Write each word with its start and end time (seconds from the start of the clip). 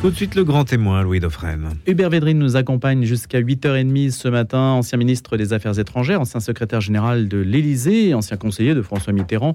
Tout 0.00 0.08
de 0.08 0.16
suite 0.16 0.34
le 0.34 0.44
grand 0.44 0.64
témoin, 0.64 1.02
Louis 1.02 1.20
Dauphren. 1.20 1.74
Hubert 1.86 2.08
Védrine 2.08 2.38
nous 2.38 2.56
accompagne 2.56 3.04
jusqu'à 3.04 3.38
8h30 3.42 4.10
ce 4.12 4.28
matin, 4.28 4.58
ancien 4.58 4.96
ministre 4.96 5.36
des 5.36 5.52
Affaires 5.52 5.78
étrangères, 5.78 6.22
ancien 6.22 6.40
secrétaire 6.40 6.80
général 6.80 7.28
de 7.28 7.36
l'Élysée, 7.36 8.14
ancien 8.14 8.38
conseiller 8.38 8.74
de 8.74 8.80
François 8.80 9.12
Mitterrand. 9.12 9.54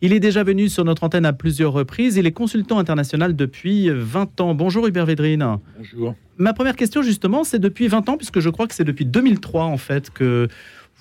Il 0.00 0.14
est 0.14 0.20
déjà 0.20 0.44
venu 0.44 0.70
sur 0.70 0.86
notre 0.86 1.04
antenne 1.04 1.26
à 1.26 1.34
plusieurs 1.34 1.74
reprises. 1.74 2.16
Il 2.16 2.26
est 2.26 2.32
consultant 2.32 2.78
international 2.78 3.36
depuis 3.36 3.90
20 3.90 4.40
ans. 4.40 4.54
Bonjour 4.54 4.86
Hubert 4.86 5.04
Védrine. 5.04 5.58
Bonjour. 5.76 6.14
Ma 6.38 6.54
première 6.54 6.76
question 6.76 7.02
justement, 7.02 7.44
c'est 7.44 7.58
depuis 7.58 7.86
20 7.86 8.08
ans, 8.08 8.16
puisque 8.16 8.40
je 8.40 8.48
crois 8.48 8.66
que 8.66 8.74
c'est 8.74 8.84
depuis 8.84 9.04
2003 9.04 9.64
en 9.64 9.76
fait 9.76 10.08
que 10.08 10.48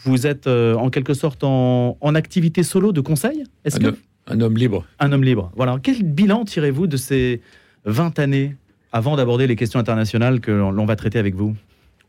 vous 0.03 0.27
êtes 0.27 0.47
euh, 0.47 0.75
en 0.75 0.89
quelque 0.89 1.13
sorte 1.13 1.45
en, 1.45 1.95
activité 2.13 2.61
solo 2.61 2.91
de 2.91 2.99
conseil. 2.99 3.45
Est-ce 3.63 3.79
que 3.79 3.95
un 4.27 4.41
homme 4.41 4.57
libre. 4.57 4.85
Un 4.99 5.13
homme 5.13 5.23
libre. 5.23 5.49
Voilà. 5.55 5.77
Quel 5.81 6.03
bilan 6.03 6.43
tirez-vous 6.43 6.87
de 6.87 6.97
ces 6.97 7.41
20 7.85 8.19
années 8.19 8.55
avant 8.91 9.15
d'aborder 9.15 9.47
les 9.47 9.55
questions 9.55 9.79
internationales 9.79 10.39
que 10.39 10.51
l'on 10.51 10.85
va 10.85 10.95
traiter 10.95 11.19
avec 11.19 11.35
vous 11.35 11.55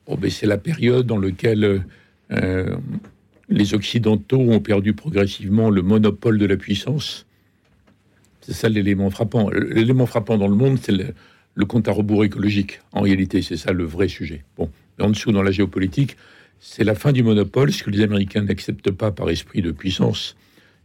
oh 0.07 0.19
C'est 0.29 0.47
la 0.47 0.59
période 0.59 1.07
dans 1.07 1.19
laquelle 1.19 1.85
euh, 2.33 2.77
les 3.49 3.75
Occidentaux 3.75 4.41
ont 4.41 4.61
perdu 4.61 4.93
progressivement 4.93 5.71
le 5.71 5.83
monopole 5.83 6.39
de 6.39 6.47
la 6.47 6.57
puissance. 6.57 7.27
C'est 8.41 8.55
ça 8.55 8.69
l'élément 8.69 9.11
frappant. 9.11 9.51
L'élément 9.51 10.07
frappant 10.07 10.37
dans 10.37 10.49
le 10.49 10.57
monde, 10.57 10.79
c'est 10.81 10.93
le, 10.93 11.65
compte 11.67 11.87
à 11.87 11.93
rebours 11.93 12.25
écologique. 12.25 12.81
En 12.93 13.03
réalité, 13.03 13.43
c'est 13.43 13.57
ça 13.57 13.73
le 13.73 13.85
vrai 13.85 14.09
sujet. 14.09 14.45
Bon, 14.57 14.69
en 15.01 15.11
dessous, 15.11 15.31
dans 15.31 15.43
la 15.43 15.53
géopolitique, 15.53 16.17
c'est 16.59 16.85
la 16.85 16.95
fin 16.95 17.13
du 17.13 17.23
monopole, 17.23 17.73
ce 17.73 17.83
que 17.85 17.91
les 17.91 18.03
Américains 18.03 18.43
n'acceptent 18.43 18.91
pas 18.91 19.13
par 19.13 19.31
esprit 19.31 19.63
de 19.63 19.71
puissance. 19.71 20.37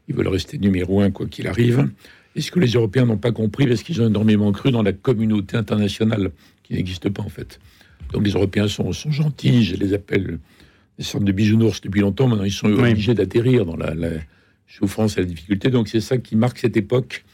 Ils 0.07 0.15
veulent 0.15 0.27
rester 0.27 0.57
numéro 0.57 1.01
un, 1.01 1.11
quoi 1.11 1.25
qu'il 1.27 1.47
arrive 1.47 1.89
et 2.37 2.41
ce 2.41 2.51
que 2.51 2.59
les 2.59 2.73
Européens 2.73 3.05
n'ont 3.05 3.17
pas 3.17 3.31
compris 3.31 3.65
parce 3.65 3.81
qu'ils 3.81 3.99
ont 4.01 4.07
énormément 4.07 4.51
cru 4.51 4.71
dans 4.71 4.83
la 4.83 4.93
communauté 4.93 5.57
internationale 5.57 6.29
qui 6.63 6.75
n'existe 6.75 7.09
pas 7.09 7.23
en 7.23 7.29
fait? 7.29 7.59
Donc 8.13 8.23
les 8.23 8.31
Européens 8.31 8.67
sont, 8.67 8.93
sont, 8.93 9.11
gentils, 9.11 9.63
je 9.63 9.75
les 9.75 9.93
appelle 9.93 10.37
des 10.99 11.03
sortes 11.03 11.23
de 11.23 11.31
bisounours 11.31 11.81
depuis 11.81 12.01
longtemps, 12.01 12.27
maintenant 12.27 12.45
ils 12.45 12.51
sont 12.51 12.71
obligés 12.71 13.15
d'atterrir 13.15 13.65
dans 13.65 13.75
la, 13.75 13.91
souffrance 14.67 15.17
et 15.17 15.21
la 15.21 15.25
difficulté. 15.25 15.69
Donc 15.69 15.87
c'est 15.87 15.99
ça 15.99 16.17
qui 16.17 16.35
marque 16.35 16.59
cette 16.59 16.77
époque 16.77 17.25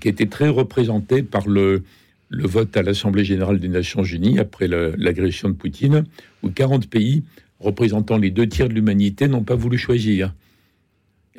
qui 0.00 0.08
a 0.08 0.10
été 0.10 0.28
très 0.28 0.48
représentée 0.48 1.22
par 1.22 1.46
le, 1.46 1.84
le 2.28 2.46
vote 2.46 2.76
à 2.76 2.82
l'Assemblée 2.82 3.24
générale 3.24 3.60
des 3.60 3.68
Nations 3.68 4.02
unies 4.02 4.40
après 4.40 4.66
l'agression 4.66 5.50
de 5.50 5.54
Poutine, 5.54 6.04
où 6.42 6.50
40 6.50 6.88
pays 6.88 7.22
représentant 7.60 8.18
les 8.18 8.30
deux 8.30 8.48
tiers 8.48 8.68
de 8.68 8.74
l'humanité 8.74 9.28
n'ont 9.28 9.44
pas 9.44 9.54
voulu 9.54 9.78
choisir 9.78 10.34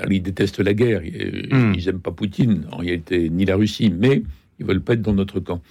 ils 0.10 0.22
détestent 0.22 0.60
la 0.60 0.74
guerre, 0.74 1.02
hmm. 1.02 1.74
ils 1.78 1.86
n'aiment 1.86 2.02
pas 2.02 2.12
Poutine, 2.12 2.66
en 2.72 2.78
réalité, 2.78 3.30
ni 3.30 3.46
la 3.46 3.56
Russie, 3.56 3.94
mais 3.96 4.24
ils 4.60 4.66
veulent 4.66 4.82
pas 4.82 4.94
être 4.94 5.02
dans 5.02 5.14
notre 5.14 5.40
camp. 5.40 5.62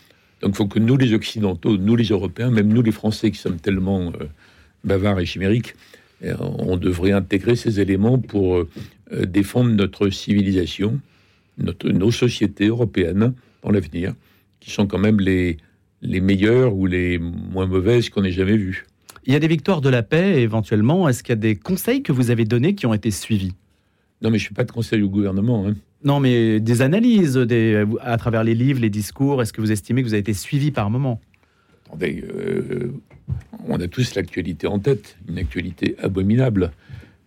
Donc 0.41 0.53
il 0.53 0.57
faut 0.57 0.67
que 0.67 0.79
nous, 0.79 0.97
les 0.97 1.13
Occidentaux, 1.13 1.77
nous, 1.77 1.97
les 1.97 2.07
Européens, 2.07 2.51
même 2.51 2.69
nous, 2.69 2.83
les 2.83 2.93
Français, 2.93 3.31
qui 3.31 3.39
sommes 3.39 3.61
tellement 3.61 4.13
euh, 4.21 4.27
bavards 4.85 5.21
et 5.21 5.27
chimériques, 5.27 5.75
euh, 6.25 6.35
on 6.39 6.77
devrait 6.77 7.13
intégrer 7.13 7.57
ces 7.57 7.81
éléments 7.81 8.19
pour 8.19 8.59
euh, 8.59 8.69
défendre 9.27 9.71
notre 9.71 10.11
civilisation, 10.11 11.01
notre, 11.59 11.89
nos 11.89 12.11
sociétés 12.11 12.67
européennes 12.67 13.35
dans 13.63 13.71
l'avenir, 13.71 14.15
qui 14.61 14.71
sont 14.71 14.87
quand 14.87 14.99
même 14.99 15.21
les, 15.21 15.59
les 16.03 16.21
meilleures 16.21 16.75
ou 16.75 16.87
les 16.87 17.19
moins 17.19 17.67
mauvaises 17.67 18.11
qu'on 18.11 18.25
ait 18.25 18.33
jamais 18.33 18.57
vues. 18.57 18.85
Il 19.25 19.33
y 19.33 19.37
a 19.37 19.39
des 19.39 19.49
victoires 19.49 19.81
de 19.81 19.89
la 19.89 20.03
paix, 20.03 20.43
éventuellement. 20.43 21.09
Est-ce 21.09 21.23
qu'il 21.23 21.31
y 21.31 21.35
a 21.35 21.37
des 21.37 21.55
conseils 21.55 22.03
que 22.03 22.11
vous 22.11 22.31
avez 22.31 22.45
donnés 22.45 22.75
qui 22.75 22.87
ont 22.87 22.95
été 22.95 23.13
suivis? 23.13 23.53
Non, 24.23 24.31
mais 24.31 24.39
je 24.39 24.45
ne 24.45 24.47
suis 24.47 24.55
pas 24.55 24.65
de 24.65 24.71
conseil 24.71 25.03
au 25.03 25.09
gouvernement. 25.09 25.67
Hein. 25.67 25.75
Non, 26.05 26.21
mais 26.21 26.61
des 26.61 26.83
analyses 26.83 27.37
des, 27.37 27.85
à 28.01 28.17
travers 28.17 28.45
les 28.45 28.55
livres, 28.55 28.81
les 28.81 28.91
discours, 28.91 29.43
est-ce 29.43 29.53
que 29.53 29.61
vous 29.61 29.73
estimez 29.73 30.03
que 30.03 30.07
vous 30.07 30.15
avez 30.15 30.21
été 30.21 30.35
suivi 30.35 30.71
par 30.71 30.91
moment? 30.91 31.21
Attendez, 31.87 32.25
euh, 32.33 32.93
on 33.67 33.81
a 33.81 33.89
tous 33.89 34.15
l'actualité 34.15 34.67
en 34.67 34.79
tête, 34.79 35.17
une 35.29 35.39
actualité 35.39 35.97
abominable. 36.01 36.73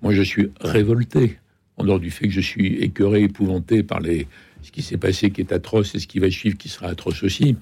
Moi, 0.01 0.13
je 0.13 0.22
suis 0.22 0.51
révolté, 0.61 1.38
en 1.78 1.84
dehors 1.84 2.00
du 2.00 2.11
fait 2.11 2.28
que 2.28 2.34
je 2.34 2.41
suis 2.41 2.75
écœuré, 2.75 3.23
épouvanté 3.23 3.84
par 3.84 4.00
les, 4.00 4.28
ce 4.61 4.72
qui 4.72 4.81
s'est 4.81 4.97
passé 4.97 5.31
qui 5.31 5.41
est 5.41 5.51
atroce 5.51 5.95
et 5.95 6.00
ce 6.00 6.07
qui 6.07 6.19
va 6.19 6.29
suivre 6.31 6.57
qui 6.57 6.69
sera 6.69 6.88
atroce 6.88 7.23
aussi. 7.23 7.57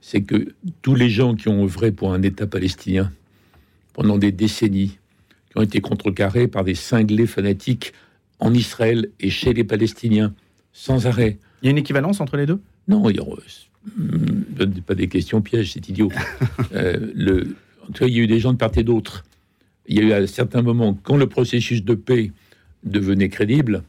C'est 0.00 0.22
que 0.22 0.54
tous 0.82 0.94
les 0.94 1.10
gens 1.10 1.34
qui 1.34 1.48
ont 1.48 1.64
œuvré 1.64 1.90
pour 1.90 2.12
un 2.12 2.22
État 2.22 2.46
palestinien 2.46 3.12
pendant 3.94 4.18
des 4.18 4.30
décennies, 4.30 4.98
qui 5.50 5.58
ont 5.58 5.62
été 5.62 5.80
contrecarrés 5.80 6.48
par 6.48 6.64
des 6.64 6.74
cinglés 6.74 7.26
fanatiques 7.26 7.92
en 8.40 8.52
Israël 8.54 9.08
et 9.20 9.30
chez 9.30 9.52
les 9.52 9.64
Palestiniens, 9.64 10.34
sans 10.72 11.06
arrêt. 11.06 11.38
Il 11.62 11.66
y 11.66 11.68
a 11.68 11.70
une 11.70 11.78
équivalence 11.78 12.20
entre 12.20 12.36
les 12.36 12.46
deux? 12.46 12.60
Non, 12.88 13.08
il 13.08 13.14
n'y 13.14 13.20
a 13.20 14.82
pas 14.86 14.94
des 14.94 15.08
questions 15.08 15.40
pièges, 15.40 15.72
c'est 15.72 15.88
idiot. 15.88 16.10
euh, 16.72 17.12
le, 17.14 17.56
en 17.82 17.86
tout 17.86 18.04
cas, 18.04 18.06
il 18.06 18.16
y 18.16 18.20
a 18.20 18.22
eu 18.22 18.26
des 18.26 18.40
gens 18.40 18.52
de 18.52 18.58
part 18.58 18.72
et 18.76 18.84
d'autre. 18.84 19.24
Il 19.86 19.96
y 19.96 20.00
a 20.00 20.02
eu 20.02 20.12
à 20.12 20.18
un 20.18 20.26
certain 20.26 20.62
moment, 20.62 20.98
quand 21.02 21.16
le 21.16 21.28
processus 21.28 21.84
de 21.84 21.94
paix 21.94 22.32
devenait 22.84 23.28
crédible, 23.28 23.82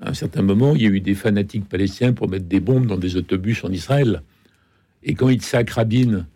à 0.00 0.10
un 0.10 0.14
certain 0.14 0.42
moment, 0.42 0.74
il 0.74 0.82
y 0.82 0.86
a 0.86 0.90
eu 0.90 1.00
des 1.00 1.14
fanatiques 1.14 1.68
palestiniens 1.68 2.12
pour 2.12 2.28
mettre 2.28 2.46
des 2.46 2.60
bombes 2.60 2.86
dans 2.86 2.98
des 2.98 3.16
autobus 3.16 3.64
en 3.64 3.70
Israël. 3.70 4.22
Et 5.02 5.14
quand 5.14 5.28
Yitzhak 5.28 5.70
Rabin, 5.70 6.26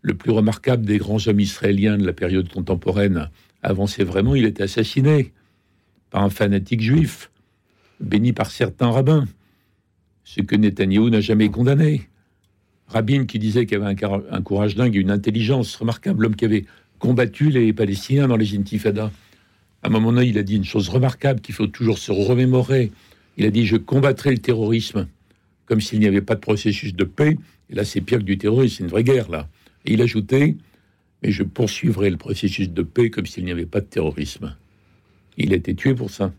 le 0.00 0.14
plus 0.14 0.30
remarquable 0.30 0.84
des 0.84 0.98
grands 0.98 1.26
hommes 1.26 1.40
israéliens 1.40 1.98
de 1.98 2.06
la 2.06 2.12
période 2.12 2.50
contemporaine, 2.50 3.28
avançait 3.62 4.04
vraiment, 4.04 4.34
il 4.34 4.44
était 4.44 4.62
assassiné 4.62 5.32
par 6.12 6.22
un 6.22 6.30
fanatique 6.30 6.82
juif, 6.82 7.30
béni 7.98 8.32
par 8.32 8.50
certains 8.50 8.90
rabbins, 8.90 9.26
ce 10.24 10.42
que 10.42 10.54
Netanyahou 10.54 11.10
n'a 11.10 11.20
jamais 11.20 11.48
condamné. 11.48 12.08
Rabin 12.86 13.24
qui 13.24 13.38
disait 13.38 13.64
qu'il 13.64 13.78
avait 13.82 13.96
un, 14.30 14.42
courage 14.42 14.76
dingue 14.76 14.94
et 14.94 15.00
une 15.00 15.10
intelligence 15.10 15.74
remarquable, 15.76 16.22
l'homme 16.22 16.36
qui 16.36 16.44
avait 16.44 16.66
combattu 16.98 17.48
les 17.48 17.72
Palestiniens 17.72 18.28
dans 18.28 18.36
les 18.36 18.54
intifadas. 18.54 19.10
À 19.82 19.88
un 19.88 19.90
moment 19.90 20.12
donné, 20.12 20.26
il 20.26 20.38
a 20.38 20.42
dit 20.42 20.56
une 20.56 20.64
chose 20.64 20.90
remarquable 20.90 21.40
qu'il 21.40 21.54
faut 21.54 21.66
toujours 21.66 21.98
se 21.98 22.12
remémorer. 22.12 22.92
Il 23.38 23.46
a 23.46 23.50
dit 23.50 23.64
Je 23.64 23.76
combattrai 23.76 24.30
le 24.30 24.38
terrorisme 24.38 25.08
comme 25.64 25.80
s'il 25.80 26.00
n'y 26.00 26.06
avait 26.06 26.20
pas 26.20 26.34
de 26.34 26.40
processus 26.40 26.94
de 26.94 27.04
paix. 27.04 27.38
Et 27.70 27.74
là, 27.74 27.84
c'est 27.84 28.02
pire 28.02 28.18
que 28.18 28.24
du 28.24 28.36
terrorisme, 28.36 28.76
c'est 28.76 28.84
une 28.84 28.90
vraie 28.90 29.04
guerre, 29.04 29.30
là. 29.30 29.48
Et 29.86 29.94
il 29.94 30.02
ajoutait 30.02 30.56
Mais 31.22 31.32
je 31.32 31.42
poursuivrai 31.42 32.10
le 32.10 32.18
processus 32.18 32.68
de 32.68 32.82
paix 32.82 33.08
comme 33.08 33.24
s'il 33.24 33.46
n'y 33.46 33.52
avait 33.52 33.64
pas 33.64 33.80
de 33.80 33.86
terrorisme. 33.86 34.54
Il 35.36 35.52
a 35.52 35.56
été 35.56 35.74
tué 35.74 35.94
pour 35.94 36.10
ça. 36.10 36.32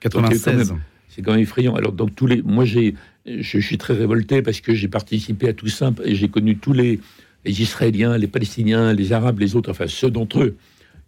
96. 0.00 0.74
C'est 1.08 1.22
quand 1.22 1.32
même 1.32 1.40
effrayant. 1.40 1.74
Alors, 1.74 1.92
donc, 1.92 2.14
tous 2.14 2.26
les, 2.26 2.42
moi, 2.42 2.64
j'ai, 2.64 2.94
je, 3.26 3.58
suis 3.58 3.78
très 3.78 3.94
révolté 3.94 4.42
parce 4.42 4.60
que 4.60 4.74
j'ai 4.74 4.88
participé 4.88 5.48
à 5.48 5.52
tout 5.52 5.68
ça 5.68 5.92
et 6.04 6.14
j'ai 6.14 6.28
connu 6.28 6.56
tous 6.56 6.72
les, 6.72 7.00
les, 7.44 7.62
Israéliens, 7.62 8.16
les 8.16 8.28
Palestiniens, 8.28 8.92
les 8.92 9.12
Arabes, 9.12 9.40
les 9.40 9.56
autres, 9.56 9.70
enfin 9.70 9.86
ceux 9.88 10.10
d'entre 10.10 10.42
eux 10.42 10.56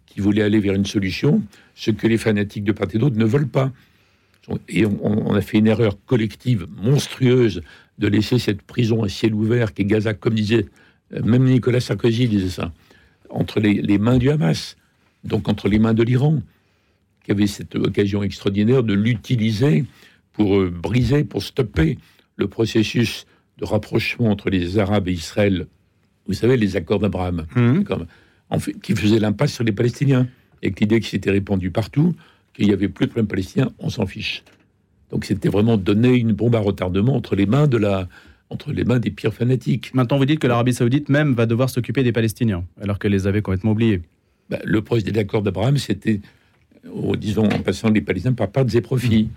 qui 0.05 0.19
voulaient 0.19 0.41
aller 0.41 0.59
vers 0.59 0.75
une 0.75 0.85
solution, 0.85 1.41
ce 1.73 1.91
que 1.91 2.05
les 2.05 2.17
fanatiques 2.17 2.65
de 2.65 2.73
part 2.73 2.87
et 2.93 2.97
d'autre 2.97 3.17
ne 3.17 3.25
veulent 3.25 3.47
pas. 3.47 3.71
Et 4.67 4.85
on, 4.85 5.33
a 5.33 5.41
fait 5.41 5.57
une 5.57 5.67
erreur 5.67 5.97
collective 6.05 6.67
monstrueuse 6.75 7.61
de 7.97 8.07
laisser 8.07 8.39
cette 8.39 8.61
prison 8.61 9.03
à 9.03 9.09
ciel 9.09 9.33
ouvert 9.33 9.73
qui 9.73 9.83
est 9.83 9.85
Gaza, 9.85 10.13
comme 10.13 10.33
disait 10.33 10.65
euh, 11.13 11.23
même 11.23 11.45
Nicolas 11.45 11.79
Sarkozy 11.79 12.27
disait 12.27 12.49
ça, 12.49 12.73
entre 13.29 13.61
les, 13.61 13.81
les 13.81 13.97
mains 13.97 14.17
du 14.17 14.29
Hamas, 14.29 14.75
donc 15.23 15.47
entre 15.47 15.69
les 15.69 15.79
mains 15.79 15.93
de 15.93 16.03
l'Iran 16.03 16.41
qui 17.23 17.31
avait 17.31 17.47
cette 17.47 17.75
occasion 17.75 18.23
extraordinaire 18.23 18.83
de 18.83 18.93
l'utiliser 18.93 19.85
pour 20.33 20.59
euh, 20.59 20.69
briser, 20.69 21.23
pour 21.23 21.43
stopper 21.43 21.97
le 22.35 22.47
processus 22.47 23.25
de 23.57 23.65
rapprochement 23.65 24.29
entre 24.29 24.49
les 24.49 24.79
Arabes 24.79 25.07
et 25.07 25.13
Israël. 25.13 25.67
Vous 26.27 26.33
savez, 26.33 26.57
les 26.57 26.75
accords 26.75 26.99
d'Abraham, 26.99 27.45
mmh. 27.55 27.81
en 28.49 28.59
fait, 28.59 28.73
qui 28.81 28.95
faisaient 28.95 29.19
l'impasse 29.19 29.53
sur 29.53 29.63
les 29.63 29.71
Palestiniens, 29.71 30.27
et 30.61 30.71
que 30.71 30.79
l'idée 30.79 30.99
qui 30.99 31.09
s'était 31.09 31.31
répandue 31.31 31.71
partout, 31.71 32.15
qu'il 32.53 32.67
n'y 32.67 32.73
avait 32.73 32.87
plus 32.87 33.05
de 33.05 33.11
problème 33.11 33.27
palestinien, 33.27 33.71
on 33.79 33.89
s'en 33.89 34.05
fiche. 34.05 34.43
Donc 35.11 35.25
c'était 35.25 35.49
vraiment 35.49 35.77
donner 35.77 36.15
une 36.15 36.31
bombe 36.31 36.55
à 36.55 36.59
retardement 36.59 37.15
entre 37.15 37.35
les 37.35 37.45
mains 37.45 37.67
de 37.67 37.77
la, 37.77 38.07
entre 38.49 38.71
les 38.71 38.85
mains 38.85 38.99
des 38.99 39.11
pires 39.11 39.33
fanatiques. 39.33 39.93
Maintenant, 39.93 40.17
vous 40.17 40.25
dites 40.25 40.39
que 40.39 40.47
l'Arabie 40.47 40.73
Saoudite 40.73 41.09
même 41.09 41.33
va 41.33 41.45
devoir 41.45 41.69
s'occuper 41.69 42.03
des 42.03 42.11
Palestiniens, 42.11 42.63
alors 42.81 42.97
qu'elle 42.97 43.11
les 43.11 43.27
avait 43.27 43.41
complètement 43.41 43.71
oubliés. 43.71 44.01
Bah, 44.49 44.59
le 44.63 44.81
projet 44.81 45.03
des 45.03 45.19
accords 45.19 45.41
d'Abraham, 45.41 45.77
c'était 45.77 46.21
disons, 47.17 47.45
en 47.45 47.59
passant 47.59 47.89
les 47.89 48.01
Palestiniens 48.01 48.33
par 48.33 48.49
parts 48.49 48.73
et 48.73 48.81
profits. 48.81 49.29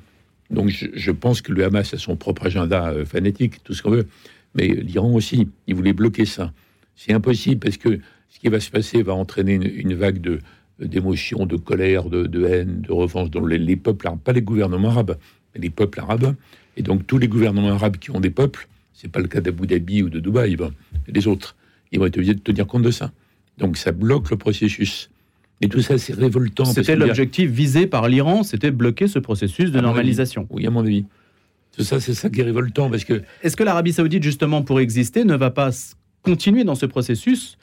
Donc 0.51 0.71
je, 0.71 1.11
pense 1.11 1.41
que 1.41 1.53
le 1.53 1.65
Hamas 1.65 1.93
a 1.95 1.99
son 1.99 2.17
propre 2.17 2.47
agenda 2.47 2.91
euh, 2.91 3.05
fanatique, 3.05 3.63
tout 3.65 3.75
ce 3.75 3.83
qu'on 3.83 3.91
veut, 3.91 4.07
mais 4.55 4.69
l'Iran 4.69 5.13
aussi, 5.13 5.49
il 5.67 5.75
voulait 5.75 5.93
bloquer 5.93 6.25
ça. 6.25 6.53
C'est 6.95 7.13
impossible 7.13 7.61
parce 7.61 7.77
que 7.77 8.01
ce 8.31 8.39
qui 8.39 8.49
va 8.49 8.61
se 8.61 8.71
passer 8.71 9.03
va 9.03 9.15
entraîner 9.15 9.55
une, 9.55 9.95
vague 9.95 10.21
de 10.21 10.39
d'émotions, 10.79 11.47
de 11.47 11.57
colère, 11.57 12.11
de, 12.11 12.45
haine, 12.45 12.83
de 12.83 12.93
revanche 12.93 13.31
dans 13.31 13.45
les, 13.45 13.77
peuples 13.77 14.09
pas 14.23 14.33
les 14.33 14.43
gouvernements 14.43 14.91
arabes, 14.91 15.17
mais 15.55 15.63
les 15.63 15.71
peuples 15.71 16.01
arabes. 16.01 16.35
Et 16.77 16.83
donc 16.83 17.07
tous 17.07 17.19
les 17.19 17.29
gouvernements 17.29 17.71
arabes 17.71 17.97
qui 17.97 18.11
ont 18.11 18.21
des 18.21 18.31
peuples, 18.31 18.69
c'est 18.93 19.11
pas 19.11 19.21
le 19.21 19.27
cas 19.27 19.41
d'Abu 19.41 19.67
Dhabi 19.67 20.03
ou 20.03 20.11
de 20.11 20.21
Dubaï, 20.21 20.57
les 21.09 21.27
autres, 21.27 21.57
ils 21.93 21.99
vont 21.99 22.07
être 22.07 22.17
obligés 22.17 22.35
de 22.35 22.41
tenir 22.41 22.67
compte 22.67 22.83
de 22.83 22.91
ça. 22.91 23.11
Donc 23.59 23.79
ça 23.79 23.93
bloque 23.93 24.31
le 24.31 24.37
processus. 24.37 25.11
Et 25.61 25.69
tout 25.69 25.81
ça, 25.81 25.97
c'est 25.99 26.13
révoltant. 26.15 26.65
C'était 26.67 26.97
l'objectif 26.97 27.51
visé 27.51 27.87
par 27.87 28.09
l'Iran, 28.09 28.43
c'était 28.43 28.71
bloquer 28.71 29.09
ce 29.09 29.19
processus 29.19 29.71
de 29.73 29.81
normalisation. 29.81 30.47
Oui, 30.51 30.67
à 30.67 30.71
mon 30.71 30.81
avis. 30.81 31.05
Tout 31.77 31.83
ça, 31.85 32.01
c'est 32.01 32.15
ça 32.15 32.29
qui 32.31 32.41
est 32.41 32.45
révoltant 32.45 32.91
parce 32.91 33.05
que. 33.05 33.23
Est-ce 33.43 33.57
que 33.57 33.65
l'Arabie 33.65 33.93
Saoudite, 33.93 34.23
justement, 34.23 34.63
pour 34.63 34.81
exister, 34.81 35.25
ne 35.25 35.35
va 35.35 35.51
pas 35.51 35.71
continuer 36.23 36.65
dans 36.65 36.75
ce 36.75 36.87
processus 36.87 37.57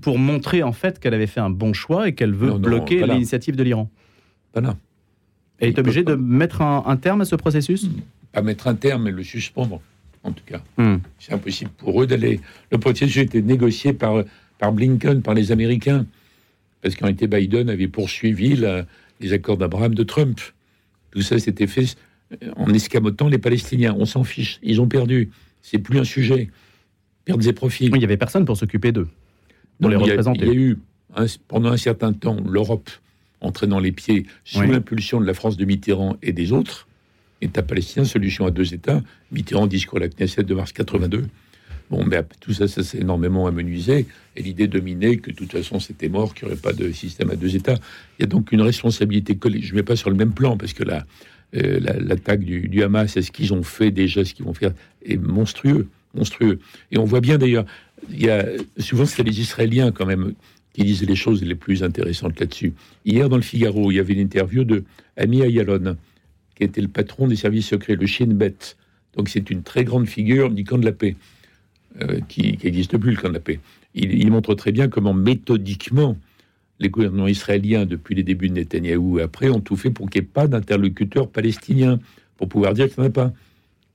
pour 0.00 0.18
montrer 0.18 0.62
en 0.62 0.72
fait 0.72 0.98
qu'elle 0.98 1.14
avait 1.14 1.26
fait 1.28 1.40
un 1.40 1.50
bon 1.50 1.72
choix 1.72 2.08
et 2.08 2.14
qu'elle 2.14 2.34
veut 2.34 2.48
Non, 2.50 2.58
bloquer 2.58 3.06
l'initiative 3.06 3.56
de 3.56 3.62
l'Iran? 3.62 3.90
Voilà. 4.52 4.76
Elle 5.58 5.70
Il 5.70 5.76
est 5.76 5.78
obligée 5.78 6.02
de 6.02 6.14
pas. 6.14 6.20
mettre 6.20 6.62
un, 6.62 6.84
un 6.86 6.96
terme 6.96 7.20
à 7.22 7.24
ce 7.24 7.34
processus? 7.36 7.88
Pas 8.32 8.42
mettre 8.42 8.66
un 8.68 8.74
terme, 8.74 9.04
mais 9.04 9.10
le 9.12 9.22
suspendre, 9.22 9.80
en 10.22 10.32
tout 10.32 10.44
cas. 10.44 10.60
Hmm. 10.76 10.96
C'est 11.18 11.32
impossible 11.32 11.70
pour 11.78 12.02
eux 12.02 12.06
d'aller. 12.06 12.40
Le 12.70 12.78
processus 12.78 13.16
était 13.18 13.42
négocié 13.42 13.92
par, 13.92 14.22
par 14.58 14.72
Blinken, 14.72 15.22
par 15.22 15.34
les 15.34 15.52
Américains, 15.52 16.04
parce 16.86 16.94
qu'en 16.96 17.06
réalité, 17.06 17.26
Biden 17.26 17.68
avait 17.68 17.88
poursuivi 17.88 18.54
la- 18.56 18.86
les 19.20 19.32
accords 19.32 19.56
d'Abraham 19.56 19.94
de 19.94 20.02
Trump. 20.04 20.40
Tout 21.10 21.22
ça 21.22 21.38
s'était 21.38 21.66
fait 21.66 21.96
euh, 22.42 22.50
en 22.56 22.72
escamotant 22.72 23.28
les 23.28 23.38
Palestiniens. 23.38 23.94
On 23.98 24.04
s'en 24.04 24.22
fiche. 24.24 24.58
Ils 24.62 24.80
ont 24.80 24.86
perdu. 24.88 25.30
C'est 25.62 25.78
plus 25.78 25.98
un 25.98 26.04
sujet. 26.04 26.50
Perdre 27.24 27.46
et 27.46 27.52
profits. 27.52 27.86
Il 27.86 27.92
n'y 27.98 28.04
avait 28.04 28.16
personne 28.16 28.44
pour 28.44 28.56
s'occuper 28.56 28.92
d'eux, 28.92 29.08
pour 29.80 29.90
les 29.90 29.96
Non, 29.96 30.02
il 30.04 30.06
y 30.06 30.10
a- 30.10 30.12
représenter. 30.12 30.40
Il 30.42 30.46
y 30.46 30.50
a 30.50 30.54
eu, 30.54 30.78
hein, 31.16 31.26
pendant 31.48 31.70
un 31.72 31.76
certain 31.76 32.12
temps, 32.12 32.36
l'Europe 32.48 32.88
entraînant 33.40 33.80
les 33.80 33.90
pieds 33.92 34.26
sous 34.44 34.60
Oui. 34.60 34.68
l'impulsion 34.70 35.20
de 35.20 35.26
la 35.26 35.34
France 35.34 35.56
de 35.56 35.64
Mitterrand 35.64 36.16
et 36.22 36.32
des 36.32 36.52
autres. 36.52 36.86
État 37.42 37.62
palestinien, 37.62 38.04
solution 38.04 38.46
à 38.46 38.50
deux 38.52 38.72
États. 38.74 39.02
Mitterrand, 39.32 39.66
discours 39.66 39.98
à 39.98 40.02
la 40.02 40.08
Knesset 40.08 40.44
de 40.44 40.54
mars 40.54 40.72
82. 40.72 41.24
Bon, 41.90 42.04
mais 42.04 42.20
tout 42.40 42.52
ça, 42.52 42.66
ça 42.66 42.82
s'est 42.82 42.98
énormément 42.98 43.46
amenuisé. 43.46 44.06
Et 44.34 44.42
l'idée 44.42 44.66
dominée 44.66 45.18
que 45.18 45.30
de 45.30 45.36
toute 45.36 45.52
façon, 45.52 45.78
c'était 45.78 46.08
mort, 46.08 46.34
qu'il 46.34 46.46
n'y 46.48 46.52
aurait 46.52 46.60
pas 46.60 46.72
de 46.72 46.90
système 46.92 47.30
à 47.30 47.36
deux 47.36 47.54
États. 47.54 47.78
Il 48.18 48.22
y 48.22 48.24
a 48.24 48.26
donc 48.26 48.50
une 48.52 48.62
responsabilité 48.62 49.36
collective. 49.36 49.68
Je 49.68 49.72
ne 49.74 49.78
mets 49.78 49.84
pas 49.84 49.96
sur 49.96 50.10
le 50.10 50.16
même 50.16 50.32
plan, 50.32 50.56
parce 50.56 50.72
que 50.72 50.82
la, 50.82 51.06
euh, 51.54 51.78
la- 51.80 51.98
l'attaque 51.98 52.40
du, 52.40 52.68
du 52.68 52.82
Hamas 52.82 53.16
et 53.16 53.22
ce 53.22 53.30
qu'ils 53.30 53.52
ont 53.54 53.62
fait 53.62 53.90
déjà, 53.92 54.24
ce 54.24 54.34
qu'ils 54.34 54.44
vont 54.44 54.54
faire, 54.54 54.72
est 55.04 55.16
monstrueux. 55.16 55.86
monstrueux. 56.14 56.58
Et 56.90 56.98
on 56.98 57.04
voit 57.04 57.20
bien 57.20 57.38
d'ailleurs, 57.38 57.66
il 58.10 58.22
y 58.24 58.30
a, 58.30 58.46
souvent 58.78 59.06
c'est 59.06 59.22
les 59.22 59.38
Israéliens 59.40 59.92
quand 59.92 60.06
même 60.06 60.32
qui 60.72 60.82
disent 60.82 61.02
les 61.02 61.14
choses 61.14 61.42
les 61.42 61.54
plus 61.54 61.82
intéressantes 61.82 62.38
là-dessus. 62.40 62.72
Hier 63.04 63.28
dans 63.28 63.36
le 63.36 63.42
Figaro, 63.42 63.90
il 63.90 63.96
y 63.96 64.00
avait 64.00 64.14
une 64.14 64.20
interview 64.20 64.64
de 64.64 64.84
Ami 65.16 65.42
Ayalon, 65.42 65.96
qui 66.54 66.64
était 66.64 66.80
le 66.80 66.88
patron 66.88 67.28
des 67.28 67.36
services 67.36 67.68
secrets, 67.68 67.96
le 67.96 68.06
Shin 68.06 68.26
Bet. 68.34 68.56
Donc 69.16 69.28
c'est 69.28 69.50
une 69.50 69.62
très 69.62 69.84
grande 69.84 70.06
figure 70.06 70.50
du 70.50 70.64
camp 70.64 70.78
de 70.78 70.84
la 70.84 70.92
paix, 70.92 71.16
euh, 72.02 72.20
qui 72.28 72.58
n'existe 72.62 72.96
plus 72.96 73.16
le 73.22 73.38
paix. 73.38 73.60
Il, 73.94 74.12
il 74.12 74.30
montre 74.30 74.54
très 74.54 74.72
bien 74.72 74.88
comment 74.88 75.14
méthodiquement 75.14 76.16
les 76.78 76.90
gouvernements 76.90 77.26
israéliens, 77.26 77.86
depuis 77.86 78.14
les 78.14 78.22
débuts 78.22 78.48
de 78.48 78.54
Netanyahou 78.54 79.18
et 79.18 79.22
après, 79.22 79.48
ont 79.48 79.60
tout 79.60 79.76
fait 79.76 79.90
pour 79.90 80.10
qu'il 80.10 80.22
n'y 80.22 80.26
ait 80.26 80.30
pas 80.30 80.46
d'interlocuteur 80.46 81.28
palestinien, 81.28 81.98
pour 82.36 82.48
pouvoir 82.48 82.74
dire 82.74 82.88
qu'il 82.88 83.00
n'y 83.00 83.06
en 83.06 83.10
a 83.10 83.12
pas. 83.12 83.32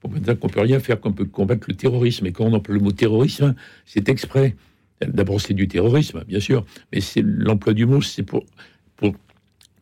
Pour 0.00 0.10
dire 0.10 0.36
qu'on 0.36 0.48
peut 0.48 0.60
rien 0.60 0.80
faire, 0.80 1.00
qu'on 1.00 1.12
peut 1.12 1.24
combattre 1.24 1.66
le 1.68 1.74
terrorisme. 1.74 2.26
Et 2.26 2.32
quand 2.32 2.44
on 2.44 2.52
emploie 2.54 2.74
le 2.74 2.80
mot 2.80 2.90
terrorisme, 2.90 3.54
c'est 3.86 4.08
exprès. 4.08 4.56
D'abord, 5.00 5.40
c'est 5.40 5.54
du 5.54 5.68
terrorisme, 5.68 6.24
bien 6.26 6.40
sûr, 6.40 6.64
mais 6.92 7.00
c'est 7.00 7.22
l'emploi 7.22 7.72
du 7.72 7.86
mot, 7.86 8.02
c'est 8.02 8.22
pour, 8.22 8.44
pour 8.96 9.14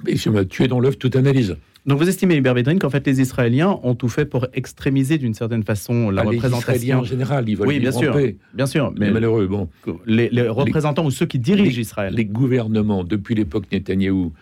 mais 0.05 0.17
tué 0.47 0.69
dans 0.69 0.81
l'œuf 0.81 0.99
toute 0.99 1.17
analyse. 1.17 1.57
Donc 1.87 1.99
vous 1.99 2.09
estimez, 2.09 2.37
Hubert 2.37 2.55
Védrine, 2.55 2.79
qu'en 2.79 2.91
fait 2.91 3.07
les 3.07 3.21
Israéliens 3.21 3.79
ont 3.83 3.95
tout 3.95 4.09
fait 4.09 4.27
pour 4.27 4.47
extrémiser 4.53 5.17
d'une 5.19 5.33
certaine 5.35 5.63
façon 5.63 6.11
la 6.11 6.23
Ah, 6.23 6.25
les 6.31 6.37
Israéliens 6.37 6.57
représentation 6.57 6.99
en 6.99 7.05
général, 7.05 7.49
ils 7.49 7.57
veulent 7.57 7.69
Oui, 7.69 7.81
bien 7.81 7.93
sûr. 7.93 8.13
paix. 8.13 8.37
Bien 8.55 8.67
sûr, 8.67 8.93
Mais 8.99 9.07
mais 9.07 9.13
malheureux, 9.13 9.47
bon. 9.47 9.69
les, 10.07 10.29
les 10.31 10.47
représentants 10.49 11.05
ou 11.07 11.11
ceux 11.11 11.27
qui 11.27 11.39
dirigent 11.39 11.77
les- 11.77 11.81
Israël. 11.81 12.15
Les 12.15 12.27
gouvernements, 12.27 13.03
depuis 13.03 13.35
l'époque 13.35 13.65
Netanyahou, 13.73 14.33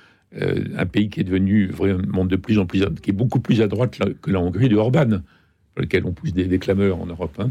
euh, 0.41 0.65
un 0.77 0.85
pays 0.87 1.09
qui 1.09 1.21
est 1.21 1.25
devenu 1.25 1.69
vraiment 1.69 2.25
de 2.25 2.37
plus 2.37 2.59
en 2.59 2.67
plus, 2.67 2.85
qui 3.03 3.11
est 3.11 3.15
beaucoup 3.15 3.41
plus 3.41 3.63
à 3.63 3.69
droite 3.69 3.99
que 4.21 4.31
la 4.31 4.41
Hongrie 4.41 4.69
de 4.69 4.77
Orban, 4.77 5.09
pour 5.75 5.83
lequel 5.83 6.05
on 6.07 6.13
pousse 6.13 6.33
des, 6.33 6.45
des 6.45 6.59
clameurs 6.59 7.01
en 7.01 7.07
Europe. 7.07 7.35
hein. 7.39 7.51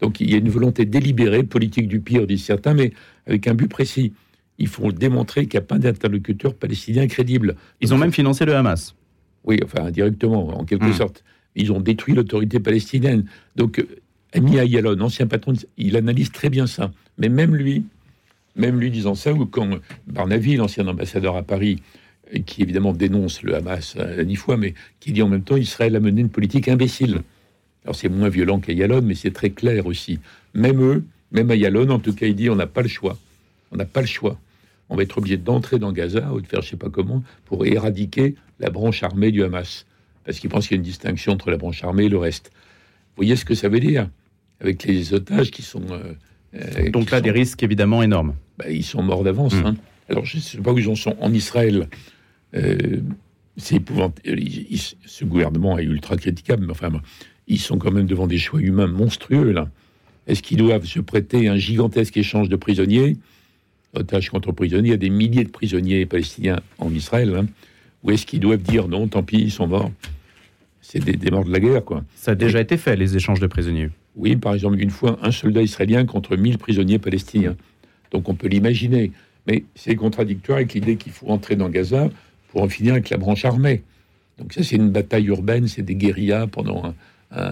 Donc 0.00 0.20
il 0.20 0.30
y 0.30 0.34
a 0.34 0.38
une 0.38 0.48
volonté 0.48 0.86
délibérée, 0.86 1.44
politique 1.44 1.86
du 1.86 2.00
pire, 2.00 2.26
disent 2.26 2.44
certains, 2.44 2.74
mais 2.74 2.92
avec 3.26 3.46
un 3.46 3.54
but 3.54 3.68
précis. 3.68 4.12
Il 4.58 4.66
faut 4.66 4.92
démontrer 4.92 5.46
qu'il 5.46 5.58
n'y 5.58 5.64
a 5.64 5.66
pas 5.66 5.78
d'interlocuteur 5.78 6.54
palestinien 6.54 7.06
crédible. 7.06 7.54
Ils 7.80 7.94
ont 7.94 7.98
même 7.98 8.12
financé 8.12 8.44
le 8.44 8.54
Hamas. 8.54 8.94
Oui, 9.44 9.58
enfin 9.64 9.84
indirectement, 9.86 10.48
en 10.58 10.64
quelque 10.64 10.86
Mm. 10.86 10.92
sorte. 10.94 11.24
Ils 11.56 11.72
ont 11.72 11.80
détruit 11.80 12.14
l'autorité 12.14 12.60
palestinienne. 12.60 13.24
Donc, 13.56 13.78
euh, 13.78 13.86
Ami 14.32 14.58
Ayalon, 14.58 15.00
ancien 15.00 15.26
patron, 15.26 15.54
il 15.76 15.96
analyse 15.96 16.30
très 16.30 16.50
bien 16.50 16.66
ça. 16.68 16.92
Mais 17.18 17.28
même 17.28 17.56
lui, 17.56 17.84
même 18.54 18.78
lui 18.78 18.90
disant 18.90 19.14
ça, 19.16 19.32
ou 19.32 19.46
quand 19.46 19.68
Barnavi, 20.06 20.56
l'ancien 20.56 20.86
ambassadeur 20.86 21.36
à 21.36 21.42
Paris, 21.42 21.82
euh, 22.34 22.38
qui 22.46 22.62
évidemment 22.62 22.92
dénonce 22.92 23.42
le 23.42 23.56
Hamas 23.56 23.96
à 23.96 24.22
ni 24.22 24.36
fois, 24.36 24.56
mais 24.56 24.74
qui 25.00 25.12
dit 25.12 25.22
en 25.22 25.28
même 25.28 25.42
temps 25.42 25.56
Israël 25.56 25.96
a 25.96 26.00
mené 26.00 26.20
une 26.20 26.28
politique 26.28 26.68
imbécile. 26.68 27.22
Alors 27.84 27.96
c'est 27.96 28.08
moins 28.08 28.28
violent 28.28 28.60
qu'Ayalon, 28.60 29.02
mais 29.02 29.14
c'est 29.16 29.32
très 29.32 29.50
clair 29.50 29.86
aussi. 29.86 30.20
Même 30.54 30.80
eux, 30.82 31.02
même 31.32 31.50
Ayalon, 31.50 31.88
en 31.90 31.98
tout 31.98 32.12
cas, 32.14 32.26
il 32.26 32.36
dit 32.36 32.50
on 32.50 32.56
n'a 32.56 32.66
pas 32.68 32.82
le 32.82 32.88
choix. 32.88 33.18
On 33.72 33.76
n'a 33.76 33.84
pas 33.86 34.00
le 34.02 34.06
choix. 34.06 34.38
On 34.90 34.96
va 34.96 35.02
être 35.04 35.16
obligé 35.18 35.36
d'entrer 35.36 35.78
dans 35.78 35.92
Gaza 35.92 36.32
ou 36.32 36.40
de 36.40 36.46
faire 36.46 36.62
je 36.62 36.68
sais 36.70 36.76
pas 36.76 36.90
comment 36.90 37.22
pour 37.46 37.64
éradiquer 37.64 38.34
la 38.58 38.70
branche 38.70 39.02
armée 39.02 39.30
du 39.30 39.42
Hamas. 39.44 39.86
Parce 40.24 40.38
qu'ils 40.38 40.50
pensent 40.50 40.66
qu'il 40.68 40.76
y 40.76 40.78
a 40.78 40.82
une 40.82 40.86
distinction 40.88 41.32
entre 41.32 41.50
la 41.50 41.56
branche 41.56 41.82
armée 41.84 42.04
et 42.04 42.08
le 42.08 42.18
reste. 42.18 42.50
Vous 42.54 43.22
voyez 43.22 43.36
ce 43.36 43.44
que 43.44 43.54
ça 43.54 43.68
veut 43.68 43.80
dire 43.80 44.08
Avec 44.60 44.84
les 44.84 45.14
otages 45.14 45.50
qui 45.50 45.62
sont. 45.62 45.82
euh, 45.90 46.12
euh, 46.54 46.90
Donc 46.90 47.06
qui 47.06 47.10
là, 47.12 47.18
sont- 47.18 47.24
des 47.24 47.30
risques 47.30 47.62
évidemment 47.62 48.02
énormes. 48.02 48.34
bah, 48.58 48.68
ils 48.70 48.84
sont 48.84 49.02
morts 49.02 49.22
d'avance. 49.24 49.54
Mm. 49.54 49.66
hein. 49.66 49.76
Alors, 50.08 50.24
je 50.24 50.36
ne 50.36 50.42
sais 50.42 50.58
pas 50.58 50.72
où 50.72 50.78
ils 50.78 50.88
en 50.88 50.96
sont. 50.96 51.16
En 51.20 51.32
Israël, 51.32 51.88
euh, 52.54 52.98
c'est 53.56 53.76
épouvantable. 53.76 54.40
Ce 55.06 55.24
gouvernement 55.24 55.78
est 55.78 55.84
ultra 55.84 56.16
critiquable, 56.16 56.64
mais 56.66 56.72
enfin, 56.72 56.90
ils 57.46 57.60
sont 57.60 57.78
quand 57.78 57.92
même 57.92 58.06
devant 58.06 58.26
des 58.26 58.38
choix 58.38 58.60
humains 58.60 58.88
monstrueux, 58.88 59.52
là. 59.52 59.68
Est-ce 60.26 60.42
qu'ils 60.42 60.58
doivent 60.58 60.84
se 60.84 61.00
prêter 61.00 61.48
à 61.48 61.52
un 61.52 61.56
gigantesque 61.56 62.16
échange 62.16 62.48
de 62.48 62.56
prisonniers 62.56 63.16
Otages 63.94 64.30
contre 64.30 64.52
prisonniers, 64.52 64.88
il 64.88 64.92
y 64.92 64.94
a 64.94 64.98
des 64.98 65.10
milliers 65.10 65.44
de 65.44 65.50
prisonniers 65.50 66.06
palestiniens 66.06 66.60
en 66.78 66.92
Israël. 66.94 67.34
hein. 67.36 67.46
Ou 68.02 68.12
est-ce 68.12 68.24
qu'ils 68.24 68.40
doivent 68.40 68.62
dire 68.62 68.88
non, 68.88 69.08
tant 69.08 69.22
pis, 69.22 69.38
ils 69.38 69.50
sont 69.50 69.66
morts 69.66 69.90
C'est 70.80 71.04
des, 71.04 71.12
des 71.12 71.30
morts 71.30 71.44
de 71.44 71.52
la 71.52 71.60
guerre, 71.60 71.84
quoi. 71.84 72.04
Ça 72.14 72.30
a 72.32 72.34
déjà 72.34 72.60
été 72.60 72.76
fait, 72.76 72.96
les 72.96 73.16
échanges 73.16 73.40
de 73.40 73.46
prisonniers. 73.46 73.90
Oui, 74.16 74.36
par 74.36 74.54
exemple, 74.54 74.78
une 74.80 74.90
fois, 74.90 75.18
un 75.22 75.30
soldat 75.32 75.62
israélien 75.62 76.04
contre 76.06 76.36
1000 76.36 76.58
prisonniers 76.58 76.98
palestiniens. 76.98 77.56
Donc 78.12 78.28
on 78.28 78.34
peut 78.34 78.48
l'imaginer. 78.48 79.12
Mais 79.46 79.64
c'est 79.74 79.96
contradictoire 79.96 80.58
avec 80.58 80.74
l'idée 80.74 80.96
qu'il 80.96 81.12
faut 81.12 81.28
entrer 81.28 81.56
dans 81.56 81.68
Gaza 81.68 82.08
pour 82.48 82.62
en 82.62 82.68
finir 82.68 82.92
avec 82.94 83.10
la 83.10 83.16
branche 83.16 83.44
armée. 83.44 83.82
Donc 84.38 84.52
ça, 84.52 84.62
c'est 84.62 84.76
une 84.76 84.90
bataille 84.90 85.26
urbaine, 85.26 85.66
c'est 85.68 85.82
des 85.82 85.94
guérillas 85.94 86.46
pendant 86.46 86.84
un, 86.84 86.94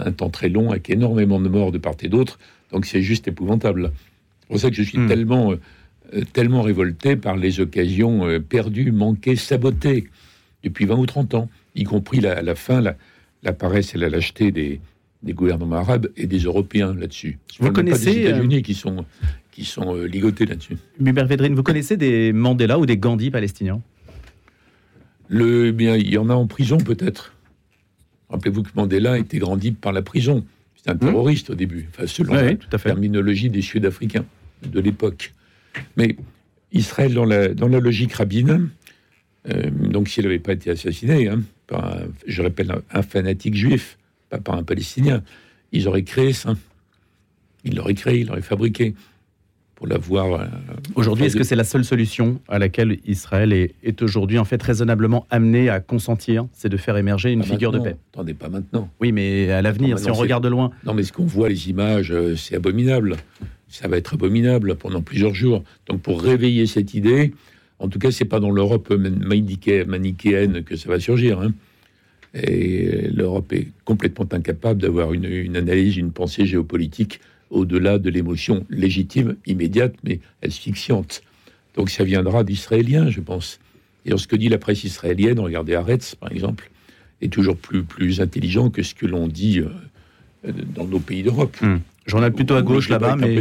un 0.06 0.12
temps 0.12 0.30
très 0.30 0.48
long, 0.48 0.70
avec 0.70 0.88
énormément 0.90 1.40
de 1.40 1.48
morts 1.48 1.72
de 1.72 1.78
part 1.78 1.94
et 2.02 2.08
d'autre. 2.08 2.38
Donc 2.72 2.86
c'est 2.86 3.02
juste 3.02 3.28
épouvantable. 3.28 3.92
C'est 4.40 4.48
pour 4.48 4.58
ça 4.58 4.70
que 4.70 4.76
je 4.76 4.82
suis 4.82 4.98
Hmm. 4.98 5.06
tellement, 5.08 5.52
euh, 5.52 5.60
tellement 6.32 6.62
révolté 6.62 7.16
par 7.16 7.36
les 7.36 7.60
occasions 7.60 8.26
euh, 8.26 8.40
perdues, 8.40 8.92
manquées, 8.92 9.36
sabotées 9.36 10.08
depuis 10.64 10.86
20 10.86 10.96
ou 10.96 11.06
30 11.06 11.34
ans, 11.34 11.50
y 11.74 11.84
compris 11.84 12.20
la- 12.20 12.38
à 12.38 12.42
la 12.42 12.54
fin, 12.54 12.80
la, 12.80 12.96
la 13.42 13.52
paresse 13.52 13.94
et 13.94 13.98
la 13.98 14.08
lâcheté 14.08 14.50
des, 14.50 14.80
des 15.22 15.32
gouvernements 15.32 15.76
arabes 15.76 16.08
et 16.16 16.26
des 16.26 16.38
Européens 16.40 16.94
là-dessus. 16.94 17.38
Vous 17.60 17.66
pas 17.68 17.72
connaissez, 17.72 18.12
des 18.14 18.26
euh, 18.26 18.28
États-Unis 18.30 18.62
qui 18.62 18.74
sont, 18.74 19.04
qui 19.52 19.64
sont 19.64 19.94
euh, 19.96 20.04
ligotés 20.06 20.46
là-dessus. 20.46 20.76
Hubert 21.00 21.26
Védrine, 21.26 21.54
vous 21.54 21.62
connaissez 21.62 21.96
des 21.96 22.32
Mandela 22.32 22.78
ou 22.78 22.86
des 22.86 22.96
Gandhi 22.96 23.30
palestiniens? 23.30 23.80
Le, 25.28 25.66
eh 25.68 25.72
bien, 25.72 25.96
il 25.96 26.08
y 26.10 26.16
en 26.18 26.30
a 26.30 26.34
en 26.34 26.46
prison 26.46 26.78
peut-être. 26.78 27.34
Rappelez-vous 28.30 28.62
que 28.62 28.70
Mandela 28.74 29.18
était 29.18 29.38
grandi 29.38 29.72
par 29.72 29.92
la 29.92 30.02
prison. 30.02 30.44
C'était 30.74 30.90
un 30.90 30.96
terroriste 30.96 31.50
au 31.50 31.54
début, 31.54 31.88
enfin, 31.92 32.06
selon 32.06 32.32
Oui, 32.32 32.38
la 32.40 32.46
oui, 32.48 32.56
tout 32.56 32.68
à 32.72 32.78
fait. 32.78 32.88
terminologie 32.90 33.50
des 33.50 33.62
Sud-Africains 33.62 34.24
de 34.66 34.80
l'époque. 34.80 35.34
Mais 35.96 36.16
Israël, 36.72 37.14
dans 37.14 37.24
la, 37.24 37.48
dans 37.54 37.68
la 37.68 37.80
logique 37.80 38.12
rabbine, 38.14 38.68
euh, 39.48 39.70
donc 39.70 40.08
s'il 40.08 40.24
n'avait 40.24 40.38
pas 40.38 40.52
été 40.52 40.70
assassiné 40.70 41.28
hein, 41.28 41.40
par, 41.66 41.84
un, 41.96 42.00
je 42.26 42.42
rappelle, 42.42 42.70
un, 42.70 42.82
un 42.98 43.02
fanatique 43.02 43.54
juif, 43.54 43.98
pas 44.30 44.38
par 44.38 44.56
un 44.56 44.62
Palestinien, 44.62 45.22
ils 45.72 45.88
auraient 45.88 46.02
créé 46.04 46.32
ça. 46.32 46.54
Ils 47.64 47.74
l'auraient 47.76 47.94
créé, 47.94 48.20
ils 48.20 48.26
l'auraient 48.26 48.42
fabriqué 48.42 48.94
pour 49.74 49.86
l'avoir. 49.86 50.40
euh, 50.40 50.46
Aujourd'hui, 50.96 51.26
est-ce 51.26 51.34
de- 51.34 51.38
que 51.38 51.44
c'est 51.44 51.56
la 51.56 51.64
seule 51.64 51.84
solution 51.84 52.40
à 52.48 52.58
laquelle 52.58 52.98
Israël 53.06 53.52
est, 53.52 53.74
est 53.82 54.02
aujourd'hui 54.02 54.38
en 54.38 54.44
fait 54.44 54.60
raisonnablement 54.62 55.26
amené 55.30 55.68
à 55.68 55.80
consentir 55.80 56.46
C'est 56.52 56.68
de 56.68 56.76
faire 56.76 56.96
émerger 56.96 57.32
une 57.32 57.40
Pas 57.40 57.46
figure 57.46 57.70
de 57.72 57.78
paix? 57.78 57.96
Attendez, 58.12 58.34
pas 58.34 58.48
maintenant. 58.48 58.90
Oui, 59.00 59.12
mais 59.12 59.50
à 59.52 59.62
l'avenir, 59.62 59.98
si 59.98 60.10
on 60.10 60.14
regarde 60.14 60.42
de 60.44 60.48
loin. 60.48 60.70
Non, 60.84 60.94
mais 60.94 61.02
ce 61.04 61.12
qu'on 61.12 61.26
voit, 61.26 61.48
les 61.48 61.70
images, 61.70 62.10
euh, 62.12 62.34
c'est 62.36 62.56
abominable. 62.56 63.16
Ça 63.68 63.88
va 63.88 63.98
être 63.98 64.14
abominable 64.14 64.76
pendant 64.76 65.02
plusieurs 65.02 65.34
jours. 65.34 65.62
Donc, 65.86 66.00
pour 66.00 66.22
réveiller 66.22 66.66
cette 66.66 66.94
idée, 66.94 67.32
en 67.78 67.88
tout 67.88 67.98
cas, 67.98 68.10
c'est 68.10 68.24
pas 68.24 68.40
dans 68.40 68.50
l'Europe 68.50 68.90
manichéenne 68.90 70.64
que 70.64 70.76
ça 70.76 70.88
va 70.88 70.98
surgir. 70.98 71.40
hein. 71.40 71.52
Et 72.34 73.08
l'Europe 73.08 73.52
est 73.52 73.68
complètement 73.84 74.26
incapable 74.30 74.82
d'avoir 74.82 75.12
une, 75.12 75.56
analyse, 75.56 75.96
une 75.96 76.12
pensée 76.12 76.44
géopolitique 76.44 77.20
au-delà 77.50 77.98
de 77.98 78.10
l'émotion 78.10 78.66
légitime, 78.68 79.36
immédiate, 79.46 79.94
mais 80.04 80.20
asphyxiante. 80.42 81.22
Donc, 81.74 81.90
ça 81.90 82.04
viendra 82.04 82.44
d'Israéliens, 82.44 83.10
je 83.10 83.20
pense. 83.20 83.60
Et 84.04 84.16
ce 84.16 84.26
que 84.26 84.36
dit 84.36 84.48
la 84.48 84.58
presse 84.58 84.84
israélienne, 84.84 85.38
regardez 85.38 85.74
Haaretz, 85.74 86.14
par 86.14 86.32
exemple, 86.32 86.70
est 87.20 87.32
toujours 87.32 87.56
plus, 87.56 87.82
plus 87.84 88.20
intelligent 88.20 88.70
que 88.70 88.82
ce 88.82 88.94
que 88.94 89.06
l'on 89.06 89.28
dit 89.28 89.60
euh, 89.60 90.52
dans 90.74 90.86
nos 90.86 91.00
pays 91.00 91.22
d'Europe. 91.22 91.56
Hmm. 91.60 91.78
Journal 92.08 92.32
plutôt 92.32 92.54
à 92.54 92.62
gauche 92.62 92.88
là-bas, 92.88 93.16
mais 93.16 93.40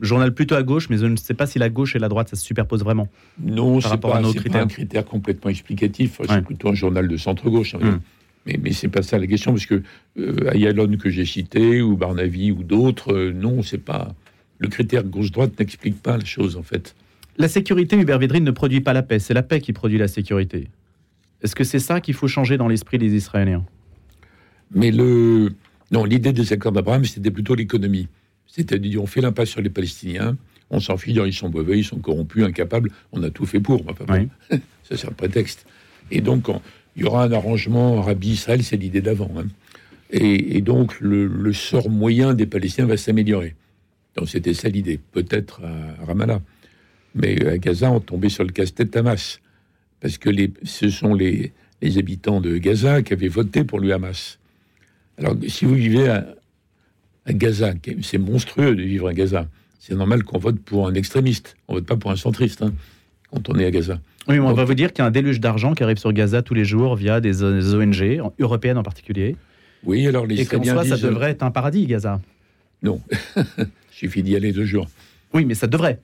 journal 0.00 0.32
plutôt 0.34 0.54
à 0.54 0.62
gauche, 0.62 0.88
mais 0.88 0.96
je 0.96 1.06
ne 1.06 1.16
sais 1.16 1.34
pas 1.34 1.46
si 1.46 1.58
la 1.58 1.68
gauche 1.68 1.94
et 1.94 1.98
la 1.98 2.08
droite 2.08 2.28
ça 2.28 2.36
se 2.36 2.44
superpose 2.44 2.82
vraiment. 2.82 3.08
Non, 3.40 3.80
c'est 3.80 4.00
pas, 4.00 4.20
pas 4.20 4.22
un 4.58 4.66
critère 4.66 5.04
complètement 5.04 5.50
explicatif. 5.50 6.18
Ouais. 6.20 6.26
C'est 6.28 6.42
plutôt 6.42 6.70
un 6.70 6.74
journal 6.74 7.06
de 7.06 7.16
centre-gauche. 7.16 7.74
on 7.74 7.78
va 7.78 7.84
dire. 7.84 7.94
Mm. 7.94 8.00
Mais, 8.46 8.58
mais 8.60 8.72
c'est 8.72 8.88
pas 8.88 9.02
ça 9.02 9.18
la 9.18 9.26
question, 9.26 9.52
parce 9.52 9.66
que 9.66 9.82
euh, 10.18 10.50
Ayalon 10.50 10.96
que 10.96 11.10
j'ai 11.10 11.24
cité, 11.24 11.80
ou 11.80 11.96
Barnavi, 11.96 12.50
ou 12.50 12.64
d'autres, 12.64 13.12
euh, 13.12 13.32
non, 13.32 13.62
c'est 13.62 13.78
pas. 13.78 14.14
Le 14.58 14.68
critère 14.68 15.04
gauche-droite 15.04 15.58
n'explique 15.58 16.02
pas 16.02 16.16
la 16.16 16.24
chose, 16.24 16.56
en 16.56 16.62
fait. 16.62 16.94
La 17.36 17.48
sécurité, 17.48 17.96
Hubert 17.96 18.18
Védrine 18.18 18.44
ne 18.44 18.50
produit 18.50 18.80
pas 18.80 18.92
la 18.92 19.02
paix, 19.02 19.18
c'est 19.18 19.34
la 19.34 19.42
paix 19.42 19.60
qui 19.60 19.72
produit 19.72 19.98
la 19.98 20.08
sécurité. 20.08 20.68
Est-ce 21.42 21.54
que 21.54 21.64
c'est 21.64 21.78
ça 21.78 22.00
qu'il 22.00 22.14
faut 22.14 22.28
changer 22.28 22.56
dans 22.56 22.68
l'esprit 22.68 22.98
des 22.98 23.14
Israéliens? 23.14 23.64
Mais 24.74 24.90
le. 24.90 25.52
Non, 25.92 26.04
l'idée 26.04 26.32
des 26.32 26.52
accords 26.52 26.72
d'Abraham, 26.72 27.04
c'était 27.04 27.30
plutôt 27.30 27.54
l'économie. 27.54 28.08
C'est-à-dire, 28.46 29.02
on 29.02 29.06
fait 29.06 29.20
l'impasse 29.20 29.50
sur 29.50 29.60
les 29.60 29.70
Palestiniens, 29.70 30.36
on 30.70 30.80
s'en 30.80 30.96
fiche, 30.96 31.16
ils 31.24 31.32
sont 31.34 31.50
mauvais, 31.50 31.78
ils 31.78 31.84
sont 31.84 31.98
corrompus, 31.98 32.44
incapables, 32.44 32.90
on 33.12 33.22
a 33.22 33.30
tout 33.30 33.46
fait 33.46 33.60
pour. 33.60 33.82
Enfin, 33.88 34.04
bon, 34.06 34.28
Oui. 34.50 34.58
ça, 34.84 34.96
c'est 34.96 35.06
un 35.08 35.12
prétexte. 35.12 35.66
Et 36.10 36.20
donc, 36.20 36.48
on- 36.48 36.60
il 36.96 37.02
y 37.02 37.04
aura 37.06 37.24
un 37.24 37.32
arrangement 37.32 37.98
Arabie-Israël, 38.00 38.62
c'est 38.62 38.76
l'idée 38.76 39.00
d'avant. 39.00 39.30
hein. 39.38 39.46
Et, 40.10 40.58
et 40.58 40.60
donc, 40.60 41.00
le, 41.00 41.26
le 41.26 41.52
sort 41.54 41.88
moyen 41.88 42.34
des 42.34 42.44
Palestiniens 42.46 42.86
va 42.86 42.98
s'améliorer. 42.98 43.54
Donc, 44.16 44.28
c'était 44.28 44.52
ça 44.52 44.68
l'idée. 44.68 45.00
Peut-être 45.12 45.62
à 45.64 46.04
Ramallah. 46.04 46.42
Mais 47.14 47.46
à 47.46 47.56
Gaza, 47.56 47.90
on 47.90 48.00
tombait 48.00 48.28
sur 48.28 48.44
le 48.44 48.50
casse-tête 48.52 48.94
Hamas. 48.96 49.40
Parce 50.00 50.18
que 50.18 50.28
les, 50.28 50.52
ce 50.64 50.90
sont 50.90 51.14
les, 51.14 51.52
les 51.80 51.96
habitants 51.96 52.40
de 52.42 52.58
Gaza 52.58 53.00
qui 53.02 53.14
avaient 53.14 53.28
voté 53.28 53.64
pour 53.64 53.80
le 53.80 53.90
Hamas. 53.92 54.38
Alors, 55.18 55.36
si 55.48 55.64
vous 55.64 55.74
vivez 55.74 56.08
à, 56.08 56.26
à 57.26 57.32
Gaza, 57.32 57.72
c'est 58.02 58.18
monstrueux 58.18 58.74
de 58.74 58.82
vivre 58.82 59.08
à 59.08 59.14
Gaza, 59.14 59.46
c'est 59.78 59.94
normal 59.94 60.22
qu'on 60.24 60.38
vote 60.38 60.58
pour 60.60 60.86
un 60.88 60.94
extrémiste. 60.94 61.56
On 61.68 61.74
vote 61.74 61.86
pas 61.86 61.96
pour 61.96 62.10
un 62.10 62.16
centriste 62.16 62.62
hein, 62.62 62.72
quand 63.30 63.48
on 63.50 63.58
est 63.58 63.64
à 63.66 63.70
Gaza. 63.70 64.00
Oui, 64.28 64.34
mais 64.34 64.40
on 64.40 64.48
Donc- 64.48 64.56
va 64.56 64.64
vous 64.64 64.74
dire 64.74 64.92
qu'il 64.92 65.02
y 65.02 65.04
a 65.04 65.08
un 65.08 65.10
déluge 65.10 65.40
d'argent 65.40 65.74
qui 65.74 65.82
arrive 65.82 65.98
sur 65.98 66.12
Gaza 66.12 66.42
tous 66.42 66.54
les 66.54 66.64
jours 66.64 66.94
via 66.96 67.20
des 67.20 67.42
ONG, 67.42 68.20
en- 68.22 68.32
européennes 68.38 68.78
en 68.78 68.82
particulier. 68.84 69.36
Oui, 69.84 70.06
alors 70.06 70.26
les 70.26 70.40
Et 70.40 70.46
qu'en 70.46 70.62
soi, 70.62 70.84
ça 70.84 70.94
disent, 70.94 71.04
euh, 71.04 71.08
devrait 71.08 71.30
être 71.32 71.42
un 71.42 71.50
paradis, 71.50 71.86
Gaza. 71.86 72.20
Non, 72.82 73.00
il 73.36 73.66
suffit 73.90 74.22
d'y 74.22 74.36
aller 74.36 74.52
deux 74.52 74.64
jours. 74.64 74.86
Oui, 75.34 75.44
mais 75.44 75.54
ça 75.54 75.66
devrait. 75.66 75.98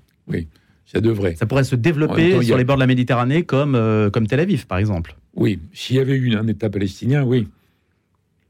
Ça 0.87 1.01
devrait. 1.03 1.37
Ça 1.37 1.45
pourrait 1.47 1.65
se 1.65 1.77
développer 1.77 2.31
temps, 2.33 2.43
sur 2.43 2.55
a- 2.55 2.59
les 2.59 2.65
bords 2.65 2.77
de 2.77 2.81
la 2.81 2.87
Méditerranée 2.87 3.43
comme, 3.45 3.75
euh, 3.75 4.09
comme 4.11 4.27
Tel 4.27 4.41
Aviv, 4.41 4.67
par 4.67 4.79
exemple. 4.79 5.15
Oui, 5.35 5.59
s'il 5.75 5.97
y 5.97 5.99
avait 6.01 6.15
eu 6.17 6.35
un 6.35 6.47
État 6.49 6.71
palestinien, 6.71 7.25
oui. 7.25 7.47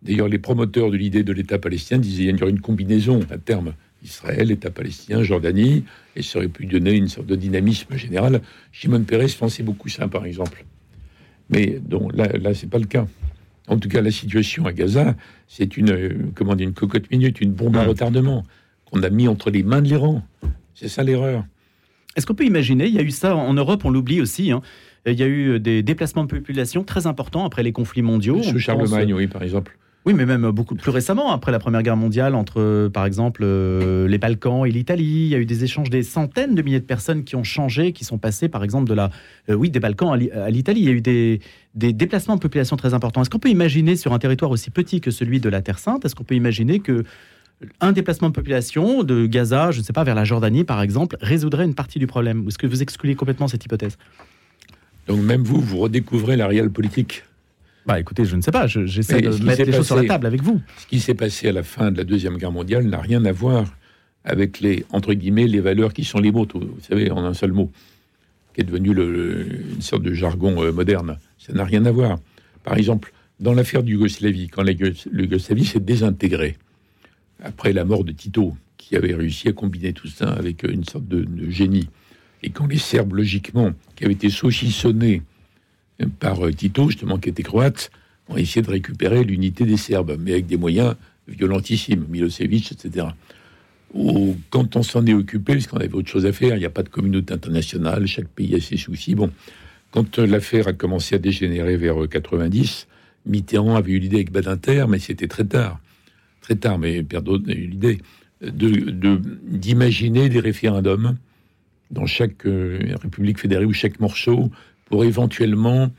D'ailleurs, 0.02 0.28
les 0.28 0.38
promoteurs 0.38 0.90
de 0.90 0.96
l'idée 0.96 1.22
de 1.24 1.32
l'État 1.32 1.58
palestinien 1.58 2.00
disaient 2.00 2.26
qu'il 2.26 2.38
y 2.38 2.42
aurait 2.42 2.52
une 2.52 2.60
combinaison 2.60 3.20
à 3.30 3.38
terme. 3.38 3.74
Israël, 4.04 4.50
État 4.52 4.70
palestinien, 4.70 5.22
Jordanie, 5.24 5.84
et 6.14 6.22
ça 6.22 6.38
aurait 6.38 6.48
pu 6.48 6.66
donner 6.66 6.92
une 6.92 7.08
sorte 7.08 7.26
de 7.26 7.34
dynamisme 7.34 7.96
général. 7.96 8.40
Shimon 8.70 9.02
Peres 9.02 9.34
pensait 9.38 9.64
beaucoup 9.64 9.88
ça, 9.88 10.06
par 10.06 10.24
exemple. 10.24 10.64
Mais 11.50 11.80
donc, 11.84 12.14
là, 12.16 12.28
là 12.38 12.54
c'est 12.54 12.68
pas 12.70 12.78
le 12.78 12.84
cas. 12.86 13.06
En 13.66 13.76
tout 13.78 13.88
cas, 13.88 14.00
la 14.00 14.12
situation 14.12 14.66
à 14.66 14.72
Gaza, 14.72 15.16
c'est 15.48 15.76
une, 15.76 15.90
euh, 15.90 16.10
comment 16.34 16.54
dire, 16.54 16.68
une 16.68 16.74
cocotte 16.74 17.10
minute, 17.10 17.40
une 17.40 17.52
bombe 17.52 17.76
à 17.76 17.84
retardement 17.84 18.44
qu'on 18.84 19.02
a 19.02 19.10
mis 19.10 19.26
entre 19.28 19.50
les 19.50 19.62
mains 19.62 19.82
de 19.82 19.88
l'Iran. 19.88 20.22
C'est 20.74 20.88
ça 20.88 21.02
l'erreur. 21.02 21.44
Est-ce 22.16 22.24
qu'on 22.24 22.34
peut 22.34 22.46
imaginer, 22.46 22.86
il 22.86 22.94
y 22.94 22.98
a 22.98 23.02
eu 23.02 23.10
ça 23.10 23.36
en 23.36 23.52
Europe, 23.52 23.84
on 23.84 23.90
l'oublie 23.90 24.20
aussi, 24.20 24.52
hein, 24.52 24.62
il 25.06 25.18
y 25.18 25.22
a 25.22 25.26
eu 25.26 25.60
des 25.60 25.82
déplacements 25.82 26.24
de 26.24 26.28
population 26.30 26.82
très 26.84 27.06
importants 27.06 27.44
après 27.44 27.62
les 27.62 27.72
conflits 27.72 28.02
mondiaux. 28.02 28.42
Sous 28.42 28.58
Charlemagne, 28.58 29.08
pense- 29.10 29.18
oui, 29.18 29.26
par 29.26 29.42
exemple. 29.42 29.76
Oui, 30.06 30.14
mais 30.14 30.24
même 30.24 30.50
beaucoup 30.52 30.74
plus 30.74 30.90
récemment, 30.90 31.32
après 31.32 31.52
la 31.52 31.58
Première 31.58 31.82
Guerre 31.82 31.96
mondiale, 31.96 32.34
entre, 32.34 32.60
euh, 32.60 32.88
par 32.88 33.04
exemple, 33.04 33.42
euh, 33.44 34.08
les 34.08 34.16
Balkans 34.16 34.64
et 34.64 34.70
l'Italie, 34.70 35.04
il 35.04 35.28
y 35.28 35.34
a 35.34 35.38
eu 35.38 35.44
des 35.44 35.64
échanges 35.64 35.90
des 35.90 36.02
centaines 36.02 36.54
de 36.54 36.62
milliers 36.62 36.80
de 36.80 36.86
personnes 36.86 37.24
qui 37.24 37.36
ont 37.36 37.44
changé, 37.44 37.92
qui 37.92 38.04
sont 38.04 38.16
passées, 38.16 38.48
par 38.48 38.64
exemple, 38.64 38.88
de 38.88 38.94
la, 38.94 39.10
euh, 39.50 39.54
oui, 39.54 39.68
des 39.68 39.80
Balkans 39.80 40.10
à 40.10 40.16
l'I- 40.16 40.30
à 40.30 40.48
l'Italie. 40.48 40.80
Il 40.80 40.86
y 40.86 40.88
a 40.88 40.92
eu 40.92 41.02
des, 41.02 41.40
des 41.74 41.92
déplacements 41.92 42.36
de 42.36 42.40
population 42.40 42.76
très 42.76 42.94
importants. 42.94 43.20
Est-ce 43.20 43.28
qu'on 43.28 43.38
peut 43.38 43.50
imaginer, 43.50 43.96
sur 43.96 44.14
un 44.14 44.18
territoire 44.18 44.50
aussi 44.50 44.70
petit 44.70 45.02
que 45.02 45.10
celui 45.10 45.40
de 45.40 45.48
la 45.50 45.60
Terre 45.60 45.78
Sainte, 45.78 46.04
est-ce 46.06 46.14
qu'on 46.14 46.24
peut 46.24 46.36
imaginer 46.36 46.78
que 46.78 47.04
un 47.80 47.92
déplacement 47.92 48.28
de 48.28 48.34
population 48.34 49.02
de 49.02 49.26
Gaza, 49.26 49.72
je 49.72 49.80
ne 49.80 49.84
sais 49.84 49.92
pas, 49.92 50.04
vers 50.04 50.14
la 50.14 50.24
Jordanie, 50.24 50.64
par 50.64 50.80
exemple, 50.80 51.16
résoudrait 51.20 51.64
une 51.66 51.74
partie 51.74 51.98
du 51.98 52.06
problème? 52.06 52.46
Ou 52.46 52.48
est-ce 52.48 52.58
que 52.58 52.68
vous 52.68 52.82
excluez 52.82 53.14
complètement 53.16 53.48
cette 53.48 53.64
hypothèse? 53.64 53.98
Donc 55.06 55.20
même 55.20 55.42
vous, 55.42 55.60
vous 55.60 55.78
redécouvrez 55.78 56.36
la 56.36 56.46
réelle 56.46 56.70
politique. 56.70 57.24
Bah, 57.86 57.98
écoutez, 57.98 58.24
je 58.24 58.36
ne 58.36 58.42
sais 58.42 58.50
pas. 58.50 58.66
je- 58.66 58.84
J'essaie 58.86 59.14
de 59.22 59.30
mettre 59.44 59.58
les 59.64 59.72
choses 59.78 59.86
sur 59.86 59.96
la 59.96 60.02
table 60.08 60.26
avec 60.26 60.42
vous. 60.42 60.60
Ce 60.78 60.86
qui 60.86 61.00
s'est 61.00 61.14
passé 61.14 61.48
à 61.48 61.52
la 61.52 61.62
fin 61.62 61.90
de 61.90 61.96
la 61.96 62.04
Deuxième 62.04 62.36
Guerre 62.36 62.52
mondiale 62.52 62.84
n'a 62.84 63.00
rien 63.00 63.24
à 63.24 63.32
voir 63.32 63.64
avec 64.24 64.60
les, 64.60 64.84
entre 64.92 65.14
guillemets, 65.14 65.46
les 65.46 65.60
valeurs 65.60 65.92
qui 65.94 66.04
sont 66.04 66.18
les 66.18 66.30
vôtres, 66.30 66.58
vous 66.58 66.76
savez, 66.86 67.10
en 67.10 67.24
un 67.24 67.32
seul 67.34 67.52
mot, 67.52 67.70
qui 68.54 68.60
est 68.60 68.64
devenu 68.64 68.92
le- 68.92 69.10
le- 69.10 69.46
une 69.74 69.80
sorte 69.80 70.02
de 70.02 70.12
jargon 70.12 70.62
euh, 70.62 70.70
moderne. 70.72 71.16
Ça 71.38 71.52
n'a 71.54 71.64
rien 71.64 71.86
à 71.86 71.90
voir. 71.92 72.18
Par 72.62 72.76
exemple, 72.76 73.12
dans 73.40 73.54
l'affaire 73.54 73.82
de 73.82 73.88
Yougoslavie, 73.90 74.48
quand 74.48 74.62
la 74.62 74.72
Yougos- 74.72 75.08
l'Yougoslavie 75.10 75.64
s'est 75.64 75.80
désintégrée, 75.80 76.56
après 77.42 77.72
la 77.72 77.84
mort 77.84 78.04
de 78.04 78.12
Tito, 78.12 78.54
qui 78.76 78.96
avait 78.96 79.14
réussi 79.14 79.48
à 79.48 79.52
combiner 79.52 79.92
tout 79.92 80.08
ça 80.08 80.28
avec 80.30 80.64
euh, 80.64 80.72
une 80.72 80.84
sorte 80.84 81.06
de, 81.08 81.22
de 81.22 81.48
génie, 81.50 81.88
et 82.42 82.50
quand 82.50 82.66
les 82.66 82.78
Serbes, 82.78 83.14
logiquement, 83.14 83.72
qui 83.96 84.04
avaient 84.04 84.12
été 84.14 84.28
saucissonnés 84.28 85.22
par 86.06 86.46
euh, 86.46 86.52
Tito, 86.52 86.88
justement, 86.90 87.18
qui 87.18 87.28
était 87.28 87.42
croate, 87.42 87.90
ont 88.28 88.36
essayé 88.36 88.62
de 88.62 88.70
récupérer 88.70 89.24
l'unité 89.24 89.64
des 89.64 89.76
Serbes, 89.76 90.16
mais 90.18 90.32
avec 90.32 90.46
des 90.46 90.56
moyens 90.56 90.94
violentissimes, 91.26 92.06
Milosevic, 92.08 92.72
etc. 92.72 93.08
Quand 94.50 94.76
on 94.76 94.82
s'en 94.82 95.06
est 95.06 95.14
occupé, 95.14 95.54
parce 95.54 95.66
qu'on 95.66 95.78
avait 95.78 95.94
autre 95.94 96.08
chose 96.08 96.26
à 96.26 96.32
faire, 96.32 96.56
il 96.56 96.60
n'y 96.60 96.66
a 96.66 96.70
pas 96.70 96.82
de 96.82 96.88
communauté 96.88 97.32
internationale, 97.32 98.06
chaque 98.06 98.28
pays 98.28 98.54
a 98.54 98.60
ses 98.60 98.76
soucis. 98.76 99.14
Bon, 99.14 99.30
quand 99.90 100.18
euh, 100.18 100.26
l'affaire 100.26 100.68
a 100.68 100.72
commencé 100.72 101.14
à 101.14 101.18
dégénérer 101.18 101.76
vers 101.76 102.02
euh, 102.02 102.06
90, 102.06 102.86
Mitterrand 103.26 103.76
avait 103.76 103.92
eu 103.92 103.98
l'idée 103.98 104.16
avec 104.16 104.30
Badinter, 104.30 104.84
mais 104.88 104.98
c'était 104.98 105.28
très 105.28 105.44
tard. 105.44 105.80
Très 106.42 106.56
tard, 106.56 106.78
mais 106.78 107.02
Perrault 107.02 107.40
a 107.48 107.52
eu 107.52 107.66
l'idée 107.66 107.98
d'imaginer 108.40 110.28
des 110.28 110.40
référendums 110.40 111.16
dans 111.90 112.06
chaque 112.06 112.46
euh, 112.46 112.78
république 113.02 113.40
fédérée 113.40 113.64
ou 113.64 113.72
chaque 113.72 113.98
morceau 114.00 114.50
pour 114.88 115.04
éventuellement 115.04 115.90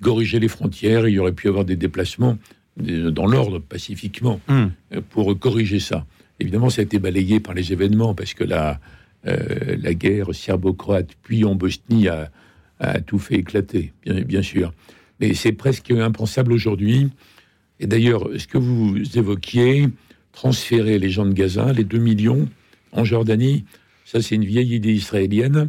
corriger 0.00 0.38
les 0.40 0.48
frontières. 0.48 1.06
Il 1.08 1.14
y 1.14 1.18
aurait 1.18 1.32
pu 1.32 1.46
y 1.46 1.48
avoir 1.48 1.64
des 1.64 1.76
déplacements 1.76 2.38
euh, 2.86 3.10
dans 3.10 3.26
l'ordre, 3.26 3.58
pacifiquement, 3.58 4.40
Hum. 4.48 4.72
euh, 4.94 5.00
pour 5.10 5.38
corriger 5.38 5.80
ça. 5.80 6.06
Évidemment, 6.40 6.70
ça 6.70 6.80
a 6.80 6.84
été 6.84 6.98
balayé 6.98 7.40
par 7.40 7.54
les 7.54 7.72
événements, 7.72 8.14
parce 8.14 8.34
que 8.34 8.44
la, 8.44 8.80
euh, 9.26 9.76
la 9.80 9.94
guerre 9.94 10.34
serbo-croate, 10.34 11.10
puis 11.22 11.44
en 11.44 11.54
Bosnie, 11.54 12.08
a, 12.08 12.30
a 12.80 13.00
tout 13.00 13.18
fait 13.18 13.36
éclater, 13.36 13.92
bien, 14.04 14.22
bien 14.22 14.42
sûr. 14.42 14.72
Mais 15.20 15.34
c'est 15.34 15.52
presque 15.52 15.90
impensable 15.92 16.52
aujourd'hui. 16.52 17.10
Et 17.78 17.86
d'ailleurs, 17.86 18.28
ce 18.38 18.46
que 18.48 18.58
vous 18.58 18.96
évoquiez, 19.16 19.88
transférer 20.32 20.98
les 20.98 21.10
gens 21.10 21.26
de 21.26 21.32
Gaza, 21.32 21.72
les 21.72 21.84
2 21.84 21.98
millions, 21.98 22.48
en 22.92 23.04
Jordanie, 23.04 23.64
ça 24.04 24.20
c'est 24.20 24.34
une 24.34 24.44
vieille 24.44 24.74
idée 24.74 24.94
israélienne 24.94 25.68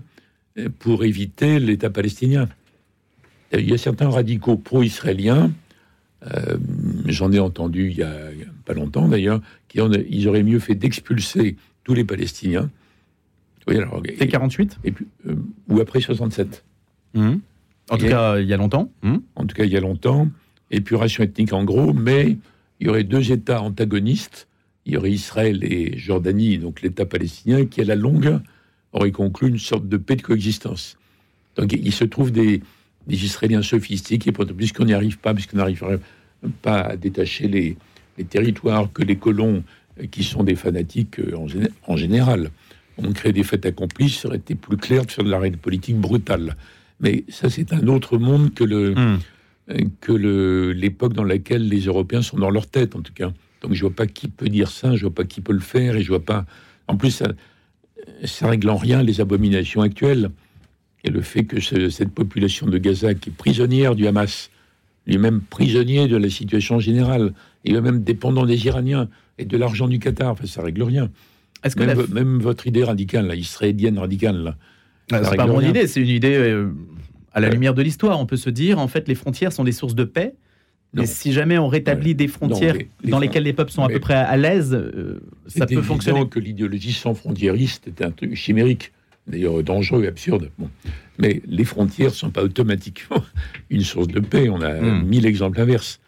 pour 0.79 1.03
éviter 1.03 1.59
l'État 1.59 1.89
palestinien. 1.89 2.47
Il 3.57 3.69
y 3.69 3.74
a 3.74 3.77
certains 3.77 4.10
radicaux 4.10 4.57
pro-israéliens, 4.57 5.51
euh, 6.31 6.57
j'en 7.05 7.31
ai 7.31 7.39
entendu 7.39 7.89
il 7.89 7.98
y 7.98 8.03
a 8.03 8.29
pas 8.65 8.74
longtemps 8.74 9.07
d'ailleurs, 9.07 9.41
qui 9.67 9.81
en, 9.81 9.91
ils 9.91 10.27
auraient 10.27 10.43
mieux 10.43 10.60
fait 10.60 10.75
d'expulser 10.75 11.57
tous 11.83 11.93
les 11.93 12.03
Palestiniens. 12.03 12.69
Oui, 13.67 13.77
alors, 13.77 14.01
C'est 14.05 14.24
et, 14.24 14.27
48 14.27 14.79
et 14.83 14.91
puis, 14.91 15.07
euh, 15.27 15.36
ou 15.69 15.79
après 15.79 16.01
67. 16.01 16.63
Hum. 17.15 17.39
En 17.89 17.98
tout 17.98 18.07
cas, 18.07 18.39
il 18.39 18.48
y 18.48 18.53
a 18.53 18.57
longtemps. 18.57 18.91
En 19.36 19.45
tout 19.45 19.55
cas 19.55 19.65
il 19.65 19.72
y 19.72 19.77
a 19.77 19.81
longtemps, 19.81 20.29
épuration 20.72 21.24
ethnique 21.24 21.53
en 21.53 21.63
gros, 21.63 21.93
mais 21.93 22.38
il 22.79 22.88
y 22.88 22.89
aurait 22.89 23.03
deux 23.03 23.31
États 23.31 23.62
antagonistes, 23.62 24.48
il 24.86 24.93
y 24.93 24.98
aurait 24.98 25.12
Israël 25.12 25.63
et 25.63 25.98
Jordanie, 25.98 26.57
donc 26.57 26.81
l'État 26.81 27.05
palestinien, 27.05 27.65
qui 27.65 27.81
à 27.81 27.83
la 27.83 27.95
longue 27.95 28.39
aurait 28.93 29.12
conclu 29.12 29.50
une 29.50 29.60
sorte 29.60 29.88
de 29.88 29.98
paix 29.98 30.15
de 30.15 30.22
coexistence. 30.22 30.98
Donc 31.55 31.74
il 31.74 31.91
se 31.91 32.05
trouve 32.05 32.31
des, 32.31 32.62
des 33.07 33.25
Israéliens 33.25 33.62
sophistiqués, 33.62 34.31
puisqu'on 34.31 34.86
n'y 34.86 34.93
arrive 34.93 35.17
pas, 35.19 35.33
puisqu'on 35.33 35.57
n'arriverait 35.57 36.00
pas 36.62 36.81
à 36.81 36.95
détacher 36.98 37.48
les, 37.48 37.77
les 38.17 38.24
territoires, 38.25 38.91
que 38.91 39.03
les 39.03 39.15
colons, 39.17 39.63
euh, 40.01 40.05
qui 40.07 40.24
sont 40.24 40.43
des 40.43 40.55
fanatiques 40.55 41.19
euh, 41.19 41.36
en, 41.36 41.48
géné- 41.48 41.69
en 41.88 41.98
général, 41.98 42.50
on 42.98 43.12
crée 43.12 43.33
des 43.33 43.43
faits 43.43 43.65
accomplis, 43.65 44.10
ça 44.10 44.27
aurait 44.27 44.38
été 44.38 44.55
plus 44.55 44.77
clair 44.77 45.05
de 45.05 45.12
faire 45.12 45.24
de 45.25 45.29
la 45.29 45.39
réelle 45.39 45.57
politique 45.57 45.98
brutale. 45.98 46.55
Mais 47.00 47.24
ça, 47.27 47.50
c'est 47.50 47.74
un 47.74 47.88
autre 47.88 48.17
monde 48.17 48.53
que 48.53 48.63
le, 48.63 48.93
Hum. 48.95 49.19
euh, 49.72 49.79
que 50.01 50.12
l'époque 50.72 51.13
dans 51.13 51.24
laquelle 51.24 51.67
les 51.67 51.81
Européens 51.81 52.22
sont 52.22 52.38
dans 52.38 52.50
leur 52.51 52.67
tête, 52.67 52.95
en 52.95 53.01
tout 53.01 53.13
cas. 53.13 53.31
Donc 53.62 53.74
je 53.74 53.81
vois 53.81 53.95
pas 53.95 54.07
qui 54.07 54.27
peut 54.27 54.50
dire 54.50 54.69
ça, 54.69 54.95
je 54.95 55.01
vois 55.05 55.13
pas 55.15 55.24
qui 55.24 55.41
peut 55.41 55.53
le 55.53 55.60
faire, 55.60 55.95
et 55.95 56.03
je 56.03 56.10
vois 56.10 56.24
pas. 56.24 56.45
En 56.88 56.98
plus, 56.98 57.12
ça, 57.12 57.31
ça 58.25 58.48
règle 58.48 58.69
en 58.69 58.75
rien 58.77 59.01
les 59.03 59.22
abominations 59.22 59.81
actuelles 59.81 60.29
et 61.03 61.10
le 61.10 61.22
fait 61.22 61.43
que 61.43 61.60
ce- 61.60 61.89
cette 61.89 62.12
population 62.12 62.67
de 62.67 62.77
Gaza 62.77 63.13
qui 63.13 63.29
est 63.29 63.33
prisonnière 63.33 63.95
du 63.95 64.07
Hamas, 64.07 64.50
lui-même 65.07 65.41
prisonnier 65.41 66.07
de 66.07 66.15
la 66.17 66.29
situation 66.29 66.79
générale, 66.79 67.33
et 67.65 67.72
lui-même 67.72 68.03
dépendant 68.03 68.45
des 68.45 68.65
Iraniens, 68.65 69.10
et 69.38 69.45
de 69.45 69.57
l'argent 69.57 69.88
du 69.88 70.00
Qatar. 70.00 70.31
Enfin, 70.31 70.45
ça 70.45 70.62
règle 70.62 70.83
rien. 70.83 71.10
Est-ce 71.63 71.75
que 71.75 71.81
Même, 71.81 71.89
la- 71.89 71.93
vo- 71.95 72.13
même 72.13 72.39
votre 72.39 72.67
idée 72.67 72.83
radicale, 72.83 73.27
là, 73.27 73.36
israélienne 73.36 73.98
radicale, 73.98 74.38
là, 74.43 74.57
Ah, 75.12 75.24
ça 75.24 75.31
c'est 75.31 75.36
pas 75.38 75.48
mon 75.48 75.57
rien. 75.57 75.69
idée, 75.69 75.88
c'est 75.88 76.01
une 76.01 76.07
idée 76.10 76.36
euh, 76.36 76.69
à 77.33 77.39
la 77.39 77.48
Ouais. 77.48 77.53
lumière 77.53 77.74
de 77.74 77.81
l'histoire. 77.81 78.19
On 78.19 78.25
peut 78.25 78.38
se 78.38 78.50
dire, 78.50 78.79
en 78.79 78.88
fait, 78.88 79.07
les 79.07 79.15
frontières 79.15 79.51
sont 79.51 79.63
des 79.63 79.72
sources 79.72 79.95
de 79.95 80.03
paix. 80.03 80.33
Mais 80.95 81.07
si 81.07 81.33
jamais 81.33 81.57
on 81.57 81.67
rétablit 81.67 82.13
des 82.13 82.27
frontières 82.27 82.75
les- 82.75 82.88
les 83.03 83.10
dans 83.10 83.17
lesquelles 83.19 83.41
les 83.43 83.53
peuples 83.53 83.72
sont 83.72 83.81
à 83.83 83.88
peu 83.89 84.00
près 84.00 84.13
à 84.13 84.38
l'aise, 84.38 84.74
euh, 84.75 85.19
ça 85.48 85.65
peut 85.65 85.81
fonctionner. 85.81 86.27
que 86.29 86.39
l'idéologie 86.39 86.93
sans 86.93 87.15
frontiériste 87.15 87.88
était 87.88 88.05
un 88.05 88.12
truc 88.12 88.36
chimérique, 88.36 88.91
d'ailleurs 89.27 89.61
dangereux 89.63 90.05
absurde. 90.07 90.49
Bon. 90.57 90.69
Mais 91.17 91.41
les 91.47 91.63
frontières 91.65 92.09
ne 92.09 92.13
sont 92.15 92.29
pas 92.31 92.43
automatiquement 92.43 93.23
une 93.69 93.81
source 93.81 94.07
de 94.07 94.19
paix. 94.19 94.49
On 94.49 94.61
a 94.61 94.73
Hmm. 94.81 95.03
mille 95.05 95.25
exemples 95.25 95.59
inverses. 95.61 95.99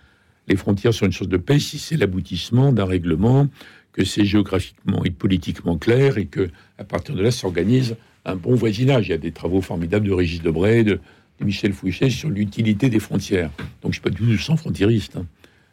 Les 0.48 0.56
frontières 0.56 0.94
sont 0.94 1.06
une 1.06 1.12
source 1.12 1.30
de 1.30 1.38
paix 1.38 1.60
si 1.60 1.80
c'est 1.80 1.98
l'aboutissement 1.98 2.72
d'un 2.72 2.86
règlement, 2.86 3.48
que 3.94 4.04
c'est 4.06 4.26
géographiquement 4.26 5.04
et 5.06 5.10
politiquement 5.12 5.78
clair 5.78 6.18
et 6.18 6.26
que 6.26 6.50
à 6.78 6.84
partir 6.84 7.16
de 7.16 7.22
là 7.24 7.32
s'organise 7.32 7.96
un 8.26 8.36
bon 8.36 8.54
voisinage. 8.56 9.08
Il 9.08 9.12
y 9.12 9.14
a 9.14 9.18
des 9.18 9.32
travaux 9.32 9.62
formidables 9.62 10.06
de 10.08 10.12
Régis 10.12 10.42
Debray, 10.42 10.84
de, 10.84 11.00
de 11.40 11.46
Michel 11.46 11.74
Fouché 11.74 12.10
sur 12.10 12.30
l'utilité 12.30 12.90
des 12.90 13.00
frontières. 13.00 13.50
Donc 13.58 13.66
je 13.84 13.88
ne 13.88 13.94
suis 13.94 14.02
pas 14.02 14.10
du 14.10 14.18
tout 14.18 14.38
sans 14.38 14.58
frontieriste. 14.58 15.16
hein. 15.18 15.26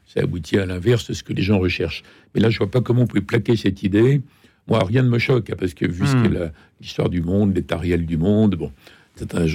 Ça 0.07 0.21
aboutit 0.21 0.59
à 0.59 0.67
l'inverse 0.67 1.09
de 1.09 1.15
ce 1.15 1.23
que 1.23 1.33
les 1.33 1.43
gens 1.43 1.59
recherchent. 1.59 2.03
Mais 2.35 2.41
là, 2.41 2.51
je 2.51 2.59
vois 2.59 2.71
pas 2.71 2.81
comment 2.83 3.03
on 3.03 3.07
peut 3.07 3.21
plaquer 3.23 3.57
cette 3.57 3.83
idée. 3.83 4.21
Moi, 4.69 4.83
rien 4.85 5.03
ne 5.03 5.09
me 5.09 5.19
choque, 5.19 5.53
parce 5.59 5.75
que 5.75 5.87
vu 5.87 6.07
ce 6.07 6.17
Hmm. 6.17 6.23
qu'est 6.33 6.53
l'histoire 6.81 7.09
du 7.09 7.21
monde, 7.21 7.55
l'état 7.55 7.77
réel 7.77 8.07
du 8.07 8.17
monde, 8.17 8.55
bon, 8.55 8.71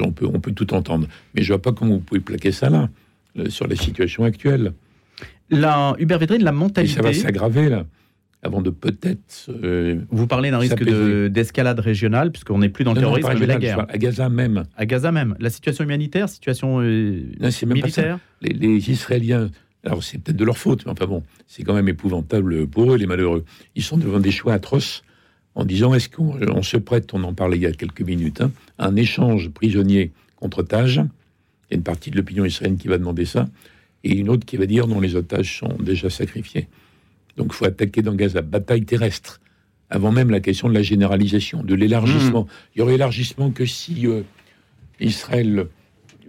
on 0.04 0.12
peut, 0.12 0.28
on 0.32 0.40
peut 0.40 0.52
tout 0.52 0.74
entendre. 0.74 1.08
Mais 1.34 1.42
je 1.44 1.48
vois 1.54 1.62
pas 1.62 1.72
comment 1.72 1.94
vous 1.96 2.00
pouvez 2.02 2.20
plaquer 2.20 2.52
ça 2.52 2.70
là, 2.70 2.90
sur 3.50 3.68
la 3.68 3.76
situation 3.76 4.24
actuelle. 4.26 4.74
La, 5.50 5.96
Hubert 6.00 6.20
Védrine, 6.20 6.44
la 6.44 6.52
Et 6.52 6.54
mentalité. 6.54 6.94
ça 6.96 7.02
va 7.02 7.14
s'aggraver, 7.14 7.70
là, 7.70 7.86
avant 8.44 8.62
de 8.62 8.70
peut-être... 8.70 9.48
euh, 9.64 10.02
Vous 10.12 10.28
parlez 10.28 10.52
d'un 10.52 10.58
risque 10.60 10.84
de- 10.84 11.30
d'escalade 11.30 11.80
régionale, 11.80 12.32
puisqu'on 12.32 12.60
n'est 12.60 12.70
plus 12.70 12.84
dans 12.84 12.94
le 12.94 13.02
non, 13.02 13.14
terrorisme, 13.16 13.40
mais 13.40 13.46
la 13.48 13.56
guerre. 13.58 13.86
à 13.90 13.98
Gaza 13.98 14.28
même. 14.30 14.64
À 14.76 14.86
Gaza 14.86 15.12
même. 15.14 15.36
La 15.40 15.50
situation 15.50 15.84
humanitaire, 15.86 16.28
situation 16.28 16.82
euh, 16.82 17.24
Non, 17.40 17.50
c'est 17.50 17.66
même 17.66 17.80
pas 17.80 17.88
ça. 17.90 18.02
militaire. 18.02 18.20
les, 18.42 18.54
les 18.54 18.92
Israéliens, 18.92 19.50
alors 19.84 20.04
c'est 20.04 20.18
peut-être 20.18 20.38
de 20.38 20.46
leur 20.46 20.58
faute, 20.58 20.86
mais 20.86 20.92
enfin 20.92 21.06
bon, 21.06 21.24
c'est 21.48 21.64
quand 21.64 21.74
même 21.74 21.88
épouvantable 21.88 22.68
pour 22.68 22.94
eux, 22.94 22.98
les 22.98 23.06
malheureux. 23.06 23.46
Ils 23.76 23.84
sont 23.84 23.98
devant 23.98 24.20
des 24.20 24.32
choix 24.32 24.54
atroces 24.54 25.04
en 25.56 25.66
disant 25.66 25.94
est-ce 25.94 26.10
qu'on 26.10 26.38
on 26.52 26.62
se 26.62 26.78
prête, 26.78 27.14
on 27.14 27.24
en 27.24 27.34
parlait 27.34 27.58
il 27.58 27.64
y 27.64 27.68
a 27.68 27.72
quelques 27.72 28.02
minutes, 28.02 28.42
hein, 28.42 28.52
un 28.80 28.96
échange 28.96 29.50
prisonnier 29.50 30.12
contre 30.36 30.60
otage. 30.60 30.98
Il 30.98 31.74
y 31.74 31.74
a 31.74 31.78
une 31.78 31.84
partie 31.84 32.12
de 32.12 32.18
l'opinion 32.18 32.46
israélienne 32.46 32.78
qui 32.78 32.88
va 32.88 32.98
demander 32.98 33.26
ça, 33.26 33.48
et 34.04 34.16
une 34.16 34.30
autre 34.30 34.46
qui 34.46 34.58
va 34.58 34.66
dire 34.66 34.88
non, 34.88 35.00
les 35.00 35.16
otages 35.16 35.60
sont 35.60 35.76
déjà 35.80 36.10
sacrifiés. 36.10 36.68
Donc 37.38 37.48
il 37.52 37.54
faut 37.54 37.66
attaquer 37.66 38.02
dans 38.02 38.14
Gaza, 38.14 38.42
bataille 38.42 38.86
terrestre, 38.86 39.40
avant 39.90 40.12
même 40.12 40.32
la 40.32 40.40
question 40.40 40.70
de 40.70 40.74
la 40.74 40.82
généralisation, 40.82 41.64
de 41.64 41.76
l'élargissement. 41.76 42.48
Il 42.76 42.80
y 42.80 42.82
aurait 42.82 42.96
élargissement 42.96 43.52
que 43.52 43.66
si 43.66 44.08
euh, 44.08 44.22
Israël 45.00 45.68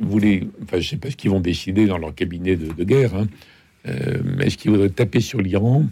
voulait, 0.01 0.47
enfin 0.63 0.81
je 0.81 0.89
sais 0.89 0.97
pas 0.97 1.11
ce 1.11 1.17
qu'ils 1.17 1.31
vont 1.31 1.41
décider 1.41 1.87
dans 1.87 1.99
leur 1.99 2.15
cabinet 2.15 2.57
de, 2.57 2.85
guerre, 2.85 3.15
hein, 3.15 3.27
euh, 3.87 4.19
mais 4.25 4.47
est-ce 4.47 4.59
qu'ils 4.59 4.71
voudraient 4.71 4.91
taper 4.91 5.21
sur 5.21 5.41
l'Iran? 5.41 5.87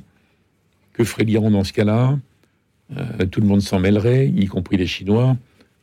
Que 0.92 1.04
ferait 1.04 1.24
l'Iran 1.24 1.50
dans 1.50 1.64
ce 1.64 1.72
cas-là? 1.72 2.18
Euh, 2.96 3.26
Tout 3.30 3.40
le 3.40 3.46
monde 3.46 3.60
s'en 3.60 3.78
mêlerait, 3.78 4.28
y 4.28 4.46
compris 4.46 4.76
les 4.76 4.86
Chinois. 4.86 5.36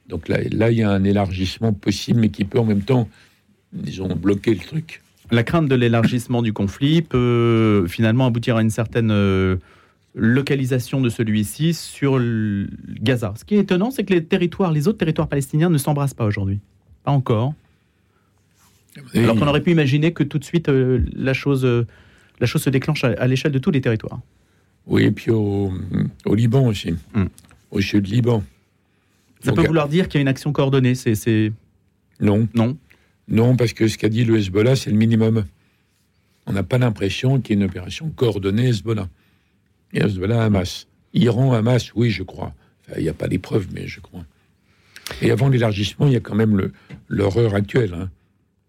Donc 0.08 0.28
là, 0.28 0.40
là, 0.52 0.72
il 0.72 0.78
y 0.78 0.84
a 0.84 0.90
un 0.90 1.04
élargissement 1.04 1.72
possible, 1.74 2.20
mais 2.20 2.30
qui 2.30 2.46
peut 2.46 2.60
en 2.60 2.66
même 2.66 2.82
temps, 2.82 3.08
disons, 3.72 4.08
bloquer 4.16 4.54
le 4.54 4.60
truc. 4.60 5.02
La 5.32 5.44
crainte 5.44 5.68
de 5.68 5.76
l'élargissement 5.76 6.42
du 6.42 6.52
conflit 6.52 7.02
peut 7.02 7.86
finalement 7.88 8.26
aboutir 8.26 8.58
à 8.58 8.62
une 8.62 8.70
certaine 8.70 9.12
euh, 9.12 9.58
localisation 10.16 11.02
de 11.02 11.10
celui-ci 11.10 11.74
sur 11.74 12.20
Gaza. 13.02 13.34
Ce 13.38 13.46
qui 13.46 13.56
est 13.56 13.60
étonnant, 13.60 13.92
c'est 13.92 14.04
que 14.04 14.14
les 14.14 14.24
territoires, 14.24 14.72
les 14.72 14.88
autres 14.88 14.98
territoires 14.98 15.28
palestiniens 15.28 15.70
ne 15.70 15.78
s'embrassent 15.78 16.14
pas 16.14 16.26
aujourd'hui. 16.26 16.60
Pas 17.04 17.12
encore. 17.12 17.54
Et 19.14 19.20
Alors 19.24 19.36
qu'on 19.38 19.48
aurait 19.48 19.62
pu 19.64 19.72
imaginer 19.72 20.14
que 20.14 20.24
tout 20.24 20.38
de 20.40 20.44
suite 20.44 20.70
euh, 20.70 21.00
la, 21.16 21.34
chose, 21.34 21.66
euh, 21.66 21.86
la 22.40 22.46
chose 22.48 22.62
se 22.64 22.70
déclenche 22.70 23.04
à, 23.04 23.10
à 23.18 23.28
l'échelle 23.28 23.52
de 23.52 23.60
tous 23.60 23.72
les 23.72 23.82
territoires. 23.82 24.20
Oui, 24.86 25.04
et 25.04 25.12
puis 25.12 25.32
au, 25.32 25.72
au 26.26 26.36
Liban 26.36 26.68
aussi, 26.68 26.94
Hmm. 27.14 27.26
au 27.72 27.82
sud 27.82 28.04
du 28.04 28.12
Liban. 28.16 28.44
Ça 29.42 29.52
Donc, 29.52 29.62
peut 29.62 29.68
vouloir 29.68 29.88
dire 29.90 30.08
qu'il 30.08 30.20
y 30.20 30.20
a 30.20 30.24
une 30.24 30.28
action 30.28 30.52
coordonnée. 30.52 30.96
C'est. 30.96 31.52
Non, 32.20 32.48
Non. 32.54 32.78
Non, 33.30 33.56
parce 33.56 33.72
que 33.74 33.88
ce 33.88 33.98
qu'a 33.98 34.10
dit 34.10 34.26
le 34.26 34.38
Hezbollah, 34.38 34.76
c'est 34.76 34.92
le 34.92 34.98
minimum. 34.98 35.46
On 36.46 36.52
n'a 36.52 36.64
pas 36.64 36.78
l'impression 36.78 37.40
qu'il 37.40 37.56
y 37.56 37.60
ait 37.60 37.64
une 37.64 37.70
opération 37.70 38.10
coordonnée 38.10 38.68
Hezbollah. 38.68 39.08
Et 39.94 40.02
Hezbollah, 40.04 40.44
Hamas. 40.44 40.88
Iran, 41.14 41.54
Hamas, 41.54 41.94
oui, 41.96 42.10
je 42.10 42.24
crois. 42.24 42.54
Enfin, 42.82 43.00
Il 43.00 43.04
n'y 43.04 43.10
a 43.10 43.14
pas 43.14 43.28
les 43.28 43.40
preuves, 43.40 43.68
mais 43.74 43.88
je 43.88 44.02
crois. 44.02 44.26
Et 45.22 45.32
avant 45.32 45.48
l'élargissement, 45.48 46.08
il 46.08 46.14
y 46.14 46.16
a 46.18 46.20
quand 46.20 46.36
même 46.36 46.72
l'horreur 47.08 47.56
actuelle. 47.56 47.94
hein. 47.94 48.10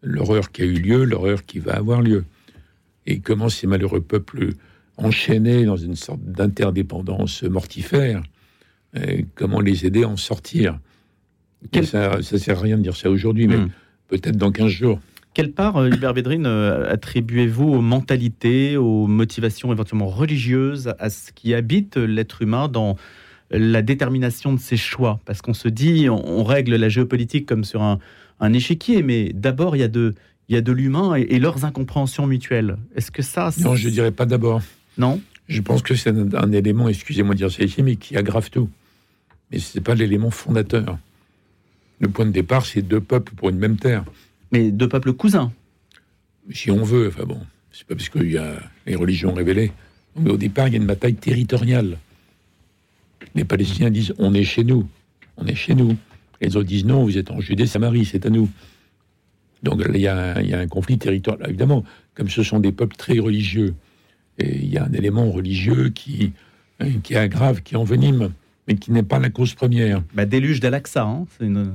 L'horreur 0.04 0.52
qui 0.52 0.62
a 0.62 0.64
eu 0.66 0.74
lieu, 0.74 1.04
l'horreur 1.04 1.44
qui 1.46 1.58
va 1.58 1.72
avoir 1.74 2.02
lieu. 2.02 2.24
Et 3.06 3.20
comment 3.20 3.48
ces 3.48 3.66
malheureux 3.66 4.00
peuples 4.00 4.50
enchaînés 4.96 5.64
dans 5.64 5.76
une 5.76 5.96
sorte 5.96 6.20
d'interdépendance 6.22 7.42
mortifère, 7.42 8.22
euh, 8.96 9.22
comment 9.34 9.60
les 9.60 9.86
aider 9.86 10.04
à 10.04 10.08
en 10.08 10.16
sortir? 10.16 10.78
Quel- 11.72 11.86
Ça 11.86 12.16
ne 12.18 12.22
sert 12.22 12.58
à 12.58 12.62
rien 12.62 12.76
de 12.76 12.82
dire 12.82 12.96
ça 12.96 13.10
aujourd'hui, 13.10 13.46
mais 13.46 13.56
Hmm. 13.56 13.68
peut-être 14.08 14.36
dans 14.36 14.52
15 14.52 14.70
jours. 14.70 15.00
Quelle 15.32 15.50
part, 15.52 15.78
euh, 15.78 15.88
Hubert 15.88 16.12
Védrine, 16.12 16.46
euh, 16.46 16.92
attribuez-vous 16.92 17.64
aux 17.72 17.80
mentalités, 17.80 18.76
aux 18.76 19.06
motivations 19.08 19.72
éventuellement 19.72 20.06
religieuses, 20.08 20.92
à 21.00 21.10
ce 21.10 21.32
qui 21.32 21.54
habite 21.54 21.96
l'être 21.96 22.42
humain 22.42 22.68
dans 22.68 22.96
la 23.50 23.82
détermination 23.82 24.52
de 24.52 24.60
ses 24.60 24.76
choix? 24.76 25.18
Parce 25.24 25.42
qu'on 25.42 25.54
se 25.54 25.66
dit, 25.68 26.08
on, 26.08 26.24
on 26.40 26.44
règle 26.44 26.76
la 26.76 26.88
géopolitique 26.88 27.46
comme 27.46 27.64
sur 27.64 27.82
un, 27.82 27.98
un 28.40 28.52
échiquier, 28.52 29.02
mais 29.02 29.32
d'abord, 29.32 29.76
il 29.76 29.80
y 29.80 29.82
a 29.84 29.88
de, 29.88 30.14
il 30.48 30.54
y 30.54 30.58
a 30.58 30.60
de 30.60 30.72
l'humain 30.72 31.16
et, 31.16 31.22
et 31.22 31.38
leurs 31.38 31.64
incompréhensions 31.64 32.26
mutuelles. 32.26 32.76
Est-ce 32.96 33.10
que 33.10 33.22
ça... 33.22 33.50
c'est- 33.50 33.62
Non, 33.62 33.74
je 33.76 33.88
dirais 33.88 34.10
pas 34.10 34.26
d'abord. 34.26 34.60
Non 34.98 35.20
Je 35.48 35.60
pense 35.60 35.82
que 35.82 35.94
c'est 35.94 36.10
un, 36.10 36.32
un 36.34 36.52
élément, 36.52 36.88
excusez-moi 36.88 37.34
de 37.34 37.38
dire 37.38 37.50
ça 37.50 37.62
ici, 37.64 37.82
mais 37.82 37.96
qui 37.96 38.16
aggrave 38.16 38.50
tout. 38.50 38.68
Mais 39.50 39.58
ce 39.58 39.76
n'est 39.78 39.82
pas 39.84 39.94
l'élément 39.94 40.30
fondateur. 40.30 40.98
Le 42.00 42.08
point 42.08 42.26
de 42.26 42.32
départ, 42.32 42.66
c'est 42.66 42.82
deux 42.82 43.00
peuples 43.00 43.32
pour 43.34 43.50
une 43.50 43.58
même 43.58 43.76
terre. 43.76 44.04
Mais 44.52 44.70
deux 44.70 44.88
peuples 44.88 45.12
cousins. 45.12 45.52
Si 46.50 46.70
on 46.70 46.82
veut, 46.82 47.08
enfin 47.08 47.24
bon, 47.24 47.40
c'est 47.72 47.86
pas 47.86 47.94
parce 47.94 48.08
qu'il 48.08 48.30
y 48.30 48.36
a 48.38 48.54
les 48.86 48.94
religions 48.96 49.32
révélées. 49.32 49.72
Mais 50.18 50.30
au 50.30 50.36
départ, 50.36 50.68
il 50.68 50.72
y 50.72 50.76
a 50.76 50.80
une 50.80 50.86
bataille 50.86 51.14
territoriale. 51.14 51.98
Les 53.34 53.44
Palestiniens 53.44 53.90
disent 53.90 54.14
on 54.18 54.34
est 54.34 54.44
chez 54.44 54.64
nous, 54.64 54.86
on 55.36 55.46
est 55.46 55.54
chez 55.54 55.74
nous. 55.74 55.96
Les 56.40 56.56
autres 56.56 56.66
disent 56.68 56.84
non, 56.84 57.04
vous 57.04 57.16
êtes 57.18 57.30
en 57.30 57.40
Judée, 57.40 57.66
Samarie, 57.66 58.04
c'est 58.04 58.26
à 58.26 58.30
nous. 58.30 58.48
Donc 59.62 59.82
il 59.94 60.00
y, 60.00 60.06
a 60.08 60.36
un, 60.36 60.40
il 60.42 60.50
y 60.50 60.54
a 60.54 60.58
un 60.58 60.66
conflit 60.66 60.98
territorial. 60.98 61.48
Évidemment, 61.48 61.84
comme 62.14 62.28
ce 62.28 62.42
sont 62.42 62.60
des 62.60 62.72
peuples 62.72 62.96
très 62.96 63.18
religieux, 63.18 63.74
et 64.38 64.56
il 64.56 64.68
y 64.68 64.76
a 64.78 64.84
un 64.84 64.92
élément 64.92 65.30
religieux 65.30 65.88
qui, 65.90 66.32
hein, 66.80 66.88
qui 67.02 67.16
aggrave, 67.16 67.62
qui 67.62 67.76
envenime, 67.76 68.30
mais 68.68 68.74
qui 68.74 68.92
n'est 68.92 69.02
pas 69.02 69.18
la 69.18 69.30
cause 69.30 69.54
première. 69.54 70.02
Bah, 70.14 70.26
déluge 70.26 70.60
d'Al-Aqsa, 70.60 71.02
hein, 71.04 71.26
c'est 71.38 71.46
une, 71.46 71.72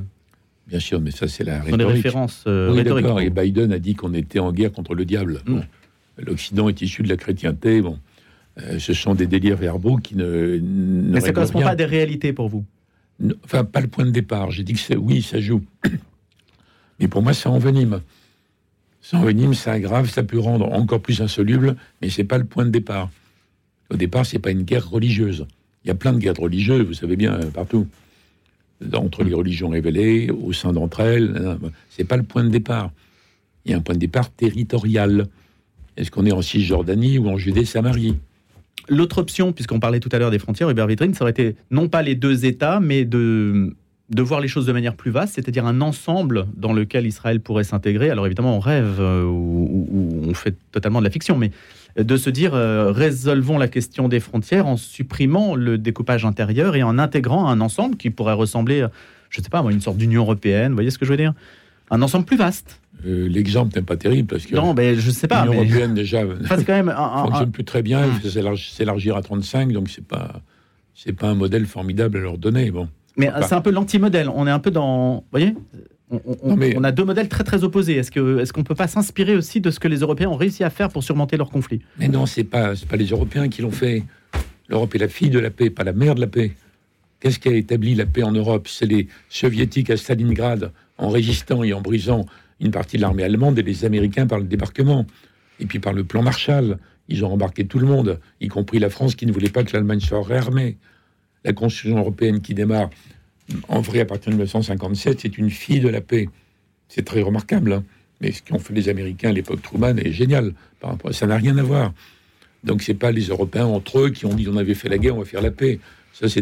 Bien 0.67 0.79
sûr, 0.79 1.01
mais 1.01 1.09
ça, 1.09 1.27
c'est 1.27 1.43
la 1.43 1.59
sont 1.61 1.65
des 1.65 1.71
rhétorique. 1.71 1.95
références 1.95 2.43
euh, 2.45 2.71
Oui, 2.71 2.83
d'accord. 2.83 3.19
Et 3.21 3.31
Biden 3.31 3.71
a 3.71 3.79
dit 3.79 3.95
qu'on 3.95 4.13
était 4.13 4.37
en 4.37 4.51
guerre 4.53 4.71
contre 4.71 4.93
le 4.93 5.03
diable. 5.03 5.41
Mm. 5.47 5.53
Bon. 5.55 5.63
L'Occident 6.19 6.69
est 6.69 6.79
issu 6.83 7.01
de 7.01 7.09
la 7.09 7.17
chrétienté. 7.17 7.81
Bon, 7.81 7.97
Euh, 8.61 8.77
ce 8.77 8.93
sont 8.93 9.15
des 9.15 9.25
délires 9.25 9.55
verbaux 9.57 9.97
qui 9.97 10.15
ne. 10.15 10.57
ne 10.61 11.13
Mais 11.13 11.21
ça 11.21 11.27
ne 11.29 11.31
correspond 11.31 11.59
rien. 11.59 11.67
pas 11.69 11.73
à 11.73 11.75
des 11.75 11.85
réalités 11.85 12.33
pour 12.33 12.49
vous. 12.49 12.65
Enfin, 13.43 13.63
pas 13.65 13.81
le 13.81 13.87
point 13.87 14.05
de 14.05 14.11
départ. 14.11 14.51
J'ai 14.51 14.63
dit 14.63 14.73
que 14.73 14.79
c'est 14.79 14.95
oui, 14.95 15.21
ça 15.21 15.39
joue. 15.39 15.61
Mais 16.99 17.07
pour 17.07 17.21
moi, 17.21 17.33
ça 17.33 17.49
envenime. 17.49 18.01
Ça 19.01 19.17
envenime, 19.17 19.53
ça 19.53 19.71
aggrave, 19.73 20.09
ça 20.09 20.23
peut 20.23 20.39
rendre 20.39 20.71
encore 20.71 21.01
plus 21.01 21.21
insoluble, 21.21 21.75
mais 22.01 22.09
c'est 22.09 22.25
pas 22.25 22.37
le 22.37 22.43
point 22.43 22.65
de 22.65 22.69
départ. 22.69 23.09
Au 23.89 23.95
départ, 23.95 24.25
c'est 24.25 24.39
pas 24.39 24.51
une 24.51 24.63
guerre 24.63 24.89
religieuse. 24.89 25.47
Il 25.83 25.87
y 25.87 25.91
a 25.91 25.95
plein 25.95 26.13
de 26.13 26.19
guerres 26.19 26.35
religieuses, 26.37 26.85
vous 26.85 26.93
savez 26.93 27.15
bien, 27.15 27.33
euh, 27.33 27.49
partout. 27.49 27.87
Entre 28.93 29.23
les 29.23 29.33
religions 29.33 29.69
révélées, 29.69 30.29
au 30.29 30.53
sein 30.53 30.73
d'entre 30.73 31.01
elles, 31.01 31.35
euh, 31.35 31.55
c'est 31.89 32.03
pas 32.03 32.17
le 32.17 32.23
point 32.23 32.43
de 32.43 32.49
départ. 32.49 32.91
Il 33.65 33.71
y 33.71 33.73
a 33.73 33.77
un 33.77 33.81
point 33.81 33.95
de 33.95 33.99
départ 33.99 34.29
territorial. 34.29 35.27
Est-ce 35.97 36.11
qu'on 36.11 36.25
est 36.25 36.31
en 36.31 36.41
Cisjordanie 36.41 37.17
ou 37.17 37.29
en 37.29 37.37
Judée-Samarie? 37.37 38.17
L'autre 38.89 39.19
option, 39.19 39.53
puisqu'on 39.53 39.79
parlait 39.79 39.99
tout 39.99 40.09
à 40.11 40.19
l'heure 40.19 40.31
des 40.31 40.39
frontières, 40.39 40.69
Hubert 40.69 40.87
Vitrine, 40.87 41.13
ça 41.13 41.23
aurait 41.23 41.31
été 41.31 41.55
non 41.69 41.87
pas 41.87 42.01
les 42.01 42.15
deux 42.15 42.45
États, 42.45 42.79
mais 42.79 43.05
de, 43.05 43.75
de 44.09 44.21
voir 44.21 44.41
les 44.41 44.47
choses 44.47 44.65
de 44.65 44.71
manière 44.71 44.95
plus 44.95 45.11
vaste, 45.11 45.35
c'est-à-dire 45.35 45.65
un 45.65 45.81
ensemble 45.81 46.47
dans 46.55 46.73
lequel 46.73 47.05
Israël 47.05 47.39
pourrait 47.39 47.63
s'intégrer. 47.63 48.09
Alors 48.09 48.25
évidemment, 48.25 48.55
on 48.57 48.59
rêve 48.59 48.97
euh, 48.99 49.23
ou, 49.23 50.23
on 50.27 50.33
fait 50.33 50.55
totalement 50.71 50.99
de 50.99 51.05
la 51.05 51.11
fiction, 51.11 51.37
mais 51.37 51.51
de 51.97 52.17
se 52.17 52.29
dire 52.29 52.53
euh, 52.55 52.91
résolvons 52.91 53.57
la 53.57 53.67
question 53.67 54.07
des 54.07 54.19
frontières 54.19 54.65
en 54.65 54.77
supprimant 54.77 55.55
le 55.55 55.77
découpage 55.77 56.25
intérieur 56.25 56.75
et 56.75 56.83
en 56.83 56.97
intégrant 56.97 57.47
un 57.47 57.61
ensemble 57.61 57.95
qui 57.95 58.09
pourrait 58.09 58.33
ressembler, 58.33 58.81
à, 58.81 58.91
je 59.29 59.39
ne 59.39 59.43
sais 59.43 59.49
pas, 59.49 59.61
moi, 59.61 59.71
une 59.71 59.81
sorte 59.81 59.97
d'Union 59.97 60.23
européenne. 60.23 60.69
Vous 60.69 60.75
voyez 60.75 60.91
ce 60.91 60.97
que 60.97 61.05
je 61.05 61.11
veux 61.11 61.17
dire? 61.17 61.33
Un 61.91 62.01
ensemble 62.01 62.25
plus 62.25 62.37
vaste. 62.37 62.79
Euh, 63.05 63.29
l'exemple 63.29 63.75
n'est 63.75 63.85
pas 63.85 63.97
terrible 63.97 64.27
parce 64.27 64.45
que 64.45 64.55
non, 64.55 64.73
mais 64.73 64.95
je 64.95 65.09
sais 65.11 65.27
pas. 65.27 65.45
L'Union 65.45 65.61
mais... 65.61 65.67
européenne 65.67 65.93
déjà 65.93 66.23
quand 66.49 66.67
même 66.67 66.93
fonctionne 67.25 67.51
plus 67.51 67.63
très 67.63 67.81
bien. 67.81 68.05
Il 68.05 68.31
faut 68.31 68.55
s'élargir 68.55 69.15
à 69.15 69.21
35, 69.21 69.71
donc 69.71 69.89
c'est 69.89 70.05
pas 70.05 70.41
c'est 70.93 71.13
pas 71.13 71.27
un 71.27 71.35
modèle 71.35 71.65
formidable 71.65 72.17
à 72.17 72.21
leur 72.21 72.37
donner. 72.37 72.71
Bon. 72.71 72.89
Mais 73.15 73.29
c'est 73.41 73.55
un 73.55 73.61
peu 73.61 73.71
l'anti-modèle. 73.71 74.29
On 74.33 74.47
est 74.47 74.51
un 74.51 74.59
peu 74.59 74.71
dans, 74.71 75.15
vous 75.15 75.23
voyez, 75.31 75.53
on, 76.09 76.83
a 76.83 76.91
deux 76.91 77.05
modèles 77.05 77.29
très 77.29 77.43
très 77.43 77.63
opposés. 77.63 77.95
Est-ce 77.95 78.11
que 78.11 78.39
est-ce 78.39 78.51
qu'on 78.51 78.63
peut 78.63 78.75
pas 78.75 78.87
s'inspirer 78.87 79.35
aussi 79.35 79.61
de 79.61 79.71
ce 79.71 79.79
que 79.79 79.87
les 79.87 79.99
Européens 79.99 80.29
ont 80.29 80.35
réussi 80.35 80.63
à 80.63 80.69
faire 80.69 80.89
pour 80.89 81.03
surmonter 81.03 81.37
leur 81.37 81.49
conflit? 81.49 81.81
Mais 81.99 82.07
non, 82.07 82.25
c'est 82.25 82.43
pas 82.43 82.73
pas 82.89 82.95
les 82.97 83.07
Européens 83.07 83.47
qui 83.47 83.61
l'ont 83.61 83.71
fait. 83.71 84.03
L'Europe 84.67 84.93
est 84.95 84.99
la 84.99 85.07
fille 85.07 85.29
de 85.29 85.39
la 85.39 85.49
paix, 85.51 85.69
pas 85.69 85.83
la 85.83 85.93
mère 85.93 86.15
de 86.15 86.21
la 86.21 86.27
paix. 86.27 86.53
Qu'est-ce 87.19 87.39
qui 87.39 87.49
a 87.49 87.53
établi 87.53 87.95
la 87.95 88.05
paix 88.05 88.23
en 88.23 88.31
Europe? 88.31 88.67
C'est 88.67 88.85
les 88.85 89.07
soviétiques 89.29 89.89
à 89.89 89.97
Stalingrad 89.97 90.71
en 90.97 91.09
résistant 91.09 91.63
et 91.63 91.73
en 91.73 91.81
brisant 91.81 92.25
une 92.59 92.71
partie 92.71 92.97
de 92.97 93.01
l'armée 93.01 93.23
allemande 93.23 93.57
et 93.59 93.63
les 93.63 93.85
Américains 93.85 94.27
par 94.27 94.39
le 94.39 94.45
débarquement 94.45 95.05
et 95.59 95.65
puis 95.65 95.79
par 95.79 95.93
le 95.93 96.03
plan 96.03 96.21
Marshall. 96.21 96.77
Ils 97.07 97.25
ont 97.25 97.31
embarqué 97.31 97.65
tout 97.65 97.79
le 97.79 97.87
monde, 97.87 98.19
y 98.39 98.47
compris 98.49 98.77
la 98.77 98.89
France 98.89 99.15
qui 99.15 99.25
ne 99.25 99.31
voulait 99.31 99.49
pas 99.49 99.63
que 99.63 99.73
l'Allemagne 99.73 99.99
soit 99.99 100.23
réarmée. 100.23 100.77
La 101.43 101.53
Constitution 101.53 101.97
européenne 101.97 102.41
qui 102.41 102.53
démarre 102.53 102.89
en 103.67 103.81
vrai, 103.81 103.99
à 104.01 104.05
partir 104.05 104.31
de 104.31 104.35
1957, 104.35 105.21
c'est 105.21 105.37
une 105.37 105.49
fille 105.49 105.79
de 105.79 105.89
la 105.89 106.01
paix. 106.01 106.29
C'est 106.87 107.05
très 107.05 107.21
remarquable. 107.21 107.73
Hein. 107.73 107.83
Mais 108.21 108.31
ce 108.31 108.41
qu'ont 108.41 108.59
fait 108.59 108.73
les 108.73 108.89
Américains 108.89 109.29
à 109.29 109.33
l'époque 109.33 109.61
Truman 109.61 109.97
est 109.97 110.11
génial. 110.11 110.53
Ça 111.11 111.27
n'a 111.27 111.37
rien 111.37 111.57
à 111.57 111.63
voir. 111.63 111.93
Donc 112.63 112.83
c'est 112.83 112.93
pas 112.93 113.11
les 113.11 113.27
Européens 113.27 113.65
entre 113.65 113.99
eux 113.99 114.09
qui 114.09 114.25
ont 114.25 114.33
dit 114.33 114.47
on 114.49 114.57
avait 114.57 114.73
fait 114.73 114.89
la 114.89 114.97
guerre, 114.97 115.15
on 115.15 115.19
va 115.19 115.25
faire 115.25 115.41
la 115.41 115.51
paix. 115.51 115.79
Ça 116.13 116.27
c'est 116.27 116.41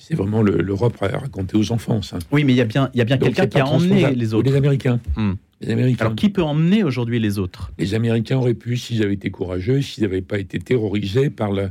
c'est 0.00 0.14
vraiment 0.14 0.42
l'Europe 0.42 0.96
raconter 1.00 1.56
aux 1.58 1.72
enfants. 1.72 2.00
Ça. 2.02 2.18
Oui, 2.30 2.44
mais 2.44 2.52
il 2.52 2.56
y 2.56 2.60
a 2.60 2.64
bien 2.64 2.88
il 2.94 2.98
y 2.98 3.00
a 3.00 3.04
bien 3.04 3.18
quelqu'un 3.18 3.46
qui 3.46 3.58
a 3.58 3.66
emmené 3.66 4.14
les 4.14 4.32
autres. 4.32 4.48
Les 4.48 4.56
Américains. 4.56 5.00
Hmm. 5.16 5.32
les 5.60 5.72
Américains. 5.72 6.04
Alors 6.04 6.16
qui 6.16 6.30
peut 6.30 6.42
emmener 6.42 6.84
aujourd'hui 6.84 7.18
les 7.18 7.38
autres? 7.38 7.72
Les 7.78 7.94
Américains 7.94 8.38
auraient 8.38 8.54
pu 8.54 8.76
s'ils 8.76 9.02
avaient 9.02 9.14
été 9.14 9.30
courageux, 9.30 9.82
s'ils 9.82 10.04
n'avaient 10.04 10.22
pas 10.22 10.38
été 10.38 10.60
terrorisés 10.60 11.30
par 11.30 11.50
la 11.50 11.70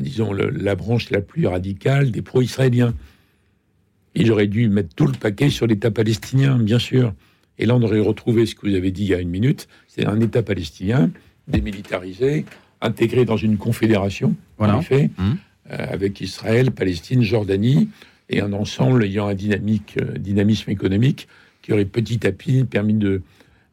disons 0.00 0.32
la 0.32 0.74
branche 0.74 1.10
la 1.10 1.20
plus 1.20 1.46
radicale 1.46 2.10
des 2.10 2.22
pro-israéliens. 2.22 2.94
Il 4.14 4.30
aurait 4.30 4.46
dû 4.46 4.68
mettre 4.68 4.94
tout 4.94 5.06
le 5.06 5.12
paquet 5.12 5.50
sur 5.50 5.66
l'État 5.66 5.90
palestinien, 5.90 6.58
bien 6.58 6.78
sûr. 6.78 7.12
Et 7.58 7.66
là, 7.66 7.76
on 7.76 7.82
aurait 7.82 8.00
retrouvé 8.00 8.46
ce 8.46 8.54
que 8.54 8.68
vous 8.68 8.74
avez 8.74 8.90
dit 8.90 9.04
il 9.04 9.08
y 9.08 9.14
a 9.14 9.20
une 9.20 9.30
minute, 9.30 9.68
c'est 9.88 10.06
un 10.06 10.20
État 10.20 10.42
palestinien 10.42 11.10
démilitarisé, 11.46 12.44
intégré 12.80 13.24
dans 13.24 13.36
une 13.36 13.56
confédération, 13.56 14.34
en 14.58 14.80
effet, 14.80 15.10
mmh. 15.16 15.32
Euh, 15.70 15.76
avec 15.88 16.20
Israël, 16.20 16.72
Palestine, 16.72 17.22
Jordanie, 17.22 17.88
et 18.28 18.42
un 18.42 18.52
ensemble 18.52 19.04
ayant 19.04 19.28
un 19.28 19.32
euh, 19.32 20.18
dynamisme 20.18 20.70
économique 20.70 21.26
qui 21.62 21.72
aurait 21.72 21.86
petit 21.86 22.26
à 22.26 22.32
petit 22.32 22.64
permis 22.64 22.92
de, 22.92 23.22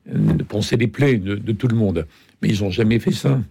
de 0.06 0.78
les 0.78 0.88
plaies 0.88 1.18
de, 1.18 1.36
de, 1.36 1.52
tout 1.52 1.68
le 1.68 1.76
monde. 1.76 2.08
Mais 2.42 2.48
ils 2.48 2.64
n'ont 2.64 2.70
jamais 2.70 2.98
fait 3.00 3.12
ça. 3.12 3.42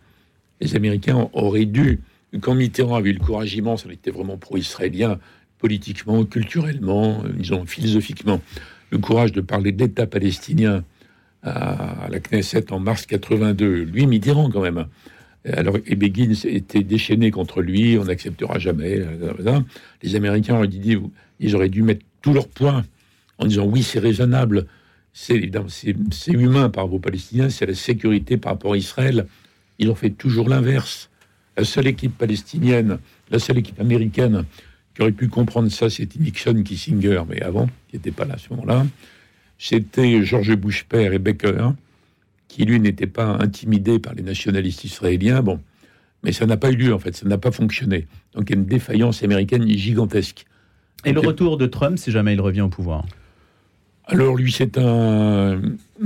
Les 0.62 0.74
Américains 0.74 1.28
auraient 1.34 1.66
dû, 1.66 2.00
quand 2.40 2.54
Mitterrand 2.54 2.96
avait 2.96 3.10
eu 3.10 3.14
le 3.14 3.20
courage 3.20 3.54
immense, 3.54 3.84
on 3.84 3.90
était 3.90 4.10
vraiment 4.10 4.38
pro-israélien, 4.38 5.18
politiquement, 5.58 6.24
culturellement, 6.24 7.22
euh, 7.22 7.28
disons 7.34 7.66
philosophiquement, 7.66 8.40
le 8.90 8.96
courage 8.96 9.32
de 9.32 9.42
parler 9.42 9.72
d'État 9.72 10.06
palestinien 10.06 10.82
à 11.42 12.08
la 12.10 12.20
Knesset 12.20 12.72
en 12.72 12.80
mars 12.80 13.06
82, 13.06 13.84
lui 13.84 14.06
Mitterrand 14.06 14.50
quand 14.50 14.60
même. 14.60 14.86
Alors, 15.44 15.78
et 15.86 15.96
Begin 15.96 16.32
était 16.44 16.82
déchaîné 16.82 17.30
contre 17.30 17.62
lui, 17.62 17.96
on 17.98 18.04
n'acceptera 18.04 18.58
jamais. 18.58 18.98
Euh, 18.98 19.60
Les 20.02 20.14
Américains 20.14 20.56
auraient 20.56 20.68
dit, 20.68 20.98
ils 21.38 21.56
auraient 21.56 21.70
dû 21.70 21.82
mettre 21.82 22.04
tous 22.20 22.34
leurs 22.34 22.48
points 22.48 22.84
en 23.38 23.46
disant 23.46 23.64
oui, 23.64 23.82
c'est 23.82 24.00
raisonnable, 24.00 24.66
c'est 25.12 25.40
humain 26.28 26.68
par 26.68 26.84
rapport 26.84 26.94
aux 26.94 26.98
Palestiniens, 26.98 27.48
c'est 27.48 27.66
la 27.66 27.74
sécurité 27.74 28.36
par 28.36 28.52
rapport 28.52 28.74
à 28.74 28.76
Israël. 28.76 29.26
Ils 29.78 29.90
ont 29.90 29.94
fait 29.94 30.10
toujours 30.10 30.48
l'inverse. 30.48 31.08
La 31.56 31.64
seule 31.64 31.86
équipe 31.86 32.16
palestinienne, 32.16 32.98
la 33.30 33.38
seule 33.38 33.58
équipe 33.58 33.80
américaine 33.80 34.44
qui 34.94 35.02
aurait 35.02 35.12
pu 35.12 35.28
comprendre 35.28 35.70
ça, 35.70 35.88
c'était 35.88 36.18
Nixon, 36.18 36.62
Kissinger, 36.62 37.22
mais 37.28 37.40
avant, 37.40 37.66
qui 37.88 37.96
n'était 37.96 38.10
pas 38.10 38.26
là 38.26 38.34
à 38.34 38.38
ce 38.38 38.50
moment-là. 38.50 38.86
C'était 39.58 40.22
George 40.22 40.54
Bush 40.54 40.84
père 40.84 41.12
et 41.12 41.18
Baker, 41.18 41.70
qui 42.50 42.64
lui 42.64 42.80
n'était 42.80 43.06
pas 43.06 43.38
intimidé 43.40 43.98
par 43.98 44.14
les 44.14 44.22
nationalistes 44.22 44.84
israéliens. 44.84 45.42
Bon, 45.42 45.60
mais 46.22 46.32
ça 46.32 46.46
n'a 46.46 46.56
pas 46.56 46.70
eu 46.70 46.76
lieu 46.76 46.94
en 46.94 46.98
fait, 46.98 47.14
ça 47.16 47.26
n'a 47.26 47.38
pas 47.38 47.50
fonctionné. 47.50 48.06
Donc 48.34 48.50
il 48.50 48.54
y 48.54 48.58
a 48.58 48.60
une 48.60 48.66
défaillance 48.66 49.22
américaine 49.22 49.66
gigantesque. 49.68 50.46
Et 51.04 51.12
le 51.12 51.20
retour 51.20 51.56
de 51.56 51.66
Trump, 51.66 51.98
si 51.98 52.10
jamais 52.10 52.34
il 52.34 52.40
revient 52.40 52.60
au 52.60 52.68
pouvoir? 52.68 53.06
Alors 54.04 54.36
lui, 54.36 54.52
c'est 54.52 54.76
un. 54.76 55.60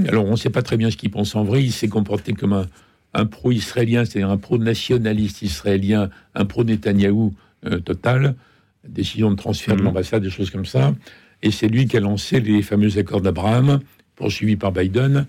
Alors 0.06 0.26
on 0.26 0.32
ne 0.32 0.36
sait 0.36 0.50
pas 0.50 0.62
très 0.62 0.76
bien 0.76 0.90
ce 0.90 0.96
qu'il 0.96 1.10
pense 1.10 1.34
en 1.34 1.42
vrai. 1.42 1.64
Il 1.64 1.72
s'est 1.72 1.88
comporté 1.88 2.34
comme 2.34 2.52
un, 2.52 2.66
un 3.14 3.26
pro-israélien, 3.26 4.04
c'est-à-dire 4.04 4.30
un 4.30 4.36
pro-nationaliste 4.36 5.42
israélien, 5.42 6.10
un 6.34 6.44
pro-Netanyahou 6.44 7.34
euh, 7.64 7.80
total 7.80 8.36
décision 8.88 9.30
de 9.30 9.36
transfert 9.36 9.76
de 9.76 9.80
mhm. 9.80 9.86
l'ambassade, 9.86 10.22
des 10.22 10.30
choses 10.30 10.50
comme 10.50 10.66
ça. 10.66 10.94
Et 11.42 11.50
c'est 11.50 11.68
lui 11.68 11.86
qui 11.86 11.96
a 11.96 12.00
lancé 12.00 12.40
les 12.40 12.62
fameux 12.62 12.96
accords 12.98 13.20
d'Abraham, 13.20 13.80
poursuivis 14.16 14.56
par 14.56 14.72
Biden, 14.72 15.26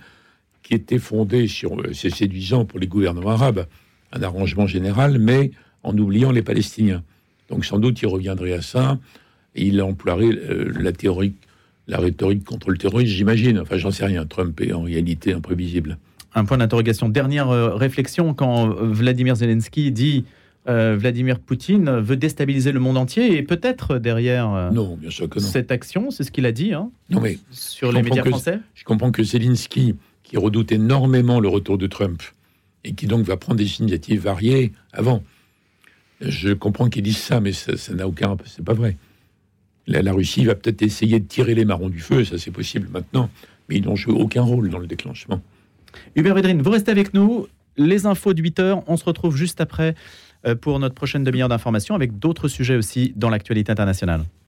qui 0.65 0.73
étaient 0.73 0.99
fondés 0.99 1.47
sur, 1.47 1.80
euh, 1.80 1.93
c'est 1.93 2.10
séduisant 2.10 2.65
pour 2.65 2.80
les 2.80 2.88
gouvernements 2.88 3.30
arabes, 3.30 3.67
un 4.12 4.23
arrangement 4.23 4.65
général, 4.65 5.19
mais 5.19 5.51
en 5.84 5.95
oubliant 5.95 6.32
les 6.32 6.41
Palestiniens. 6.41 7.04
Donc 7.49 7.65
sans 7.65 7.78
doute 7.78 8.01
il 8.01 8.08
reviendrait 8.08 8.54
à 8.54 8.63
ça, 8.63 8.97
et 9.54 9.67
il 9.67 9.80
emploierait 9.82 10.25
euh, 10.25 10.73
la 10.80 10.91
théorie, 10.91 11.34
la 11.88 11.99
rhétorique 11.99 12.43
contre 12.43 12.71
le 12.71 12.78
terrorisme, 12.78 13.13
j'imagine. 13.13 13.60
Enfin, 13.60 13.78
j'en 13.78 13.91
sais 13.91 14.06
rien. 14.06 14.25
Trump 14.25 14.60
est 14.60 14.73
en 14.73 14.82
réalité 14.82 15.34
imprévisible. 15.34 15.99
Un 16.34 16.45
point 16.45 16.58
d'interrogation. 16.58 17.10
Dernière 17.10 17.49
euh, 17.49 17.75
réflexion, 17.75 18.34
quand 18.34 18.67
Vladimir 18.67 19.36
Zelensky 19.36 19.91
dit 19.91 20.25
euh, 20.67 20.97
Vladimir 20.97 21.39
Poutine 21.39 21.99
veut 21.99 22.17
déstabiliser 22.17 22.71
le 22.71 22.80
monde 22.80 22.97
entier 22.97 23.38
et 23.38 23.43
peut-être 23.43 23.99
derrière 23.99 24.51
euh, 24.51 24.71
non, 24.71 24.97
bien 24.99 25.12
sûr 25.12 25.30
que 25.30 25.39
non. 25.39 25.45
cette 25.45 25.71
action, 25.71 26.10
c'est 26.10 26.23
ce 26.23 26.32
qu'il 26.32 26.47
a 26.47 26.51
dit 26.51 26.73
hein, 26.73 26.89
non, 27.12 27.21
mais 27.21 27.38
sur 27.51 27.91
les 27.91 28.01
médias 28.01 28.23
français. 28.23 28.60
Je 28.73 28.84
comprends 28.84 29.12
que 29.12 29.23
Zelensky, 29.23 29.93
qui 30.25 30.38
redoute 30.38 30.71
énormément 30.71 31.39
le 31.39 31.47
retour 31.47 31.77
de 31.77 31.88
Trump 31.88 32.21
et 32.83 32.93
qui 32.93 33.07
donc 33.07 33.25
va 33.25 33.38
prendre 33.38 33.57
des 33.57 33.79
initiatives 33.79 34.21
variées 34.21 34.73
avant, 34.91 35.23
je 36.21 36.51
comprends 36.51 36.89
qu'il 36.89 37.03
dise 37.03 37.17
ça, 37.17 37.39
mais 37.39 37.53
ça 37.53 37.93
n'a 37.93 38.07
aucun, 38.07 38.35
c'est 38.45 38.65
pas 38.65 38.73
vrai. 38.73 38.97
La, 39.88 40.01
la 40.01 40.13
Russie 40.13 40.45
va 40.45 40.55
peut-être 40.55 40.81
essayer 40.81 41.19
de 41.19 41.25
tirer 41.25 41.55
les 41.55 41.65
marrons 41.65 41.89
du 41.89 41.99
feu, 41.99 42.25
ça 42.25 42.38
c'est 42.38 42.51
possible 42.51 42.89
maintenant, 42.91 43.29
mais 43.69 43.77
ils 43.77 43.85
n'ont 43.85 43.95
joué 43.95 44.13
aucun 44.13 44.41
rôle 44.41 44.69
dans 44.69 44.79
le 44.79 44.88
déclenchement. 44.88 45.41
Hubert 46.15 46.35
Védrine, 46.35 46.61
vous 46.61 46.71
restez 46.71 46.91
avec 46.91 47.13
nous. 47.13 47.47
Les 47.77 48.05
infos 48.05 48.33
de 48.33 48.41
8 48.41 48.59
heures, 48.59 48.83
on 48.88 48.97
se 48.97 49.03
retrouve 49.03 49.35
juste 49.35 49.61
après 49.61 49.95
euh, 50.45 50.55
pour 50.55 50.79
notre 50.79 50.95
prochaine 50.95 51.23
demi-heure 51.23 51.49
d'information 51.49 51.93
avec 51.95 52.19
d'autres 52.19 52.47
sujets 52.47 52.75
aussi 52.75 53.13
dans 53.15 53.29
l'actualité 53.29 53.71
internationale. 53.71 54.23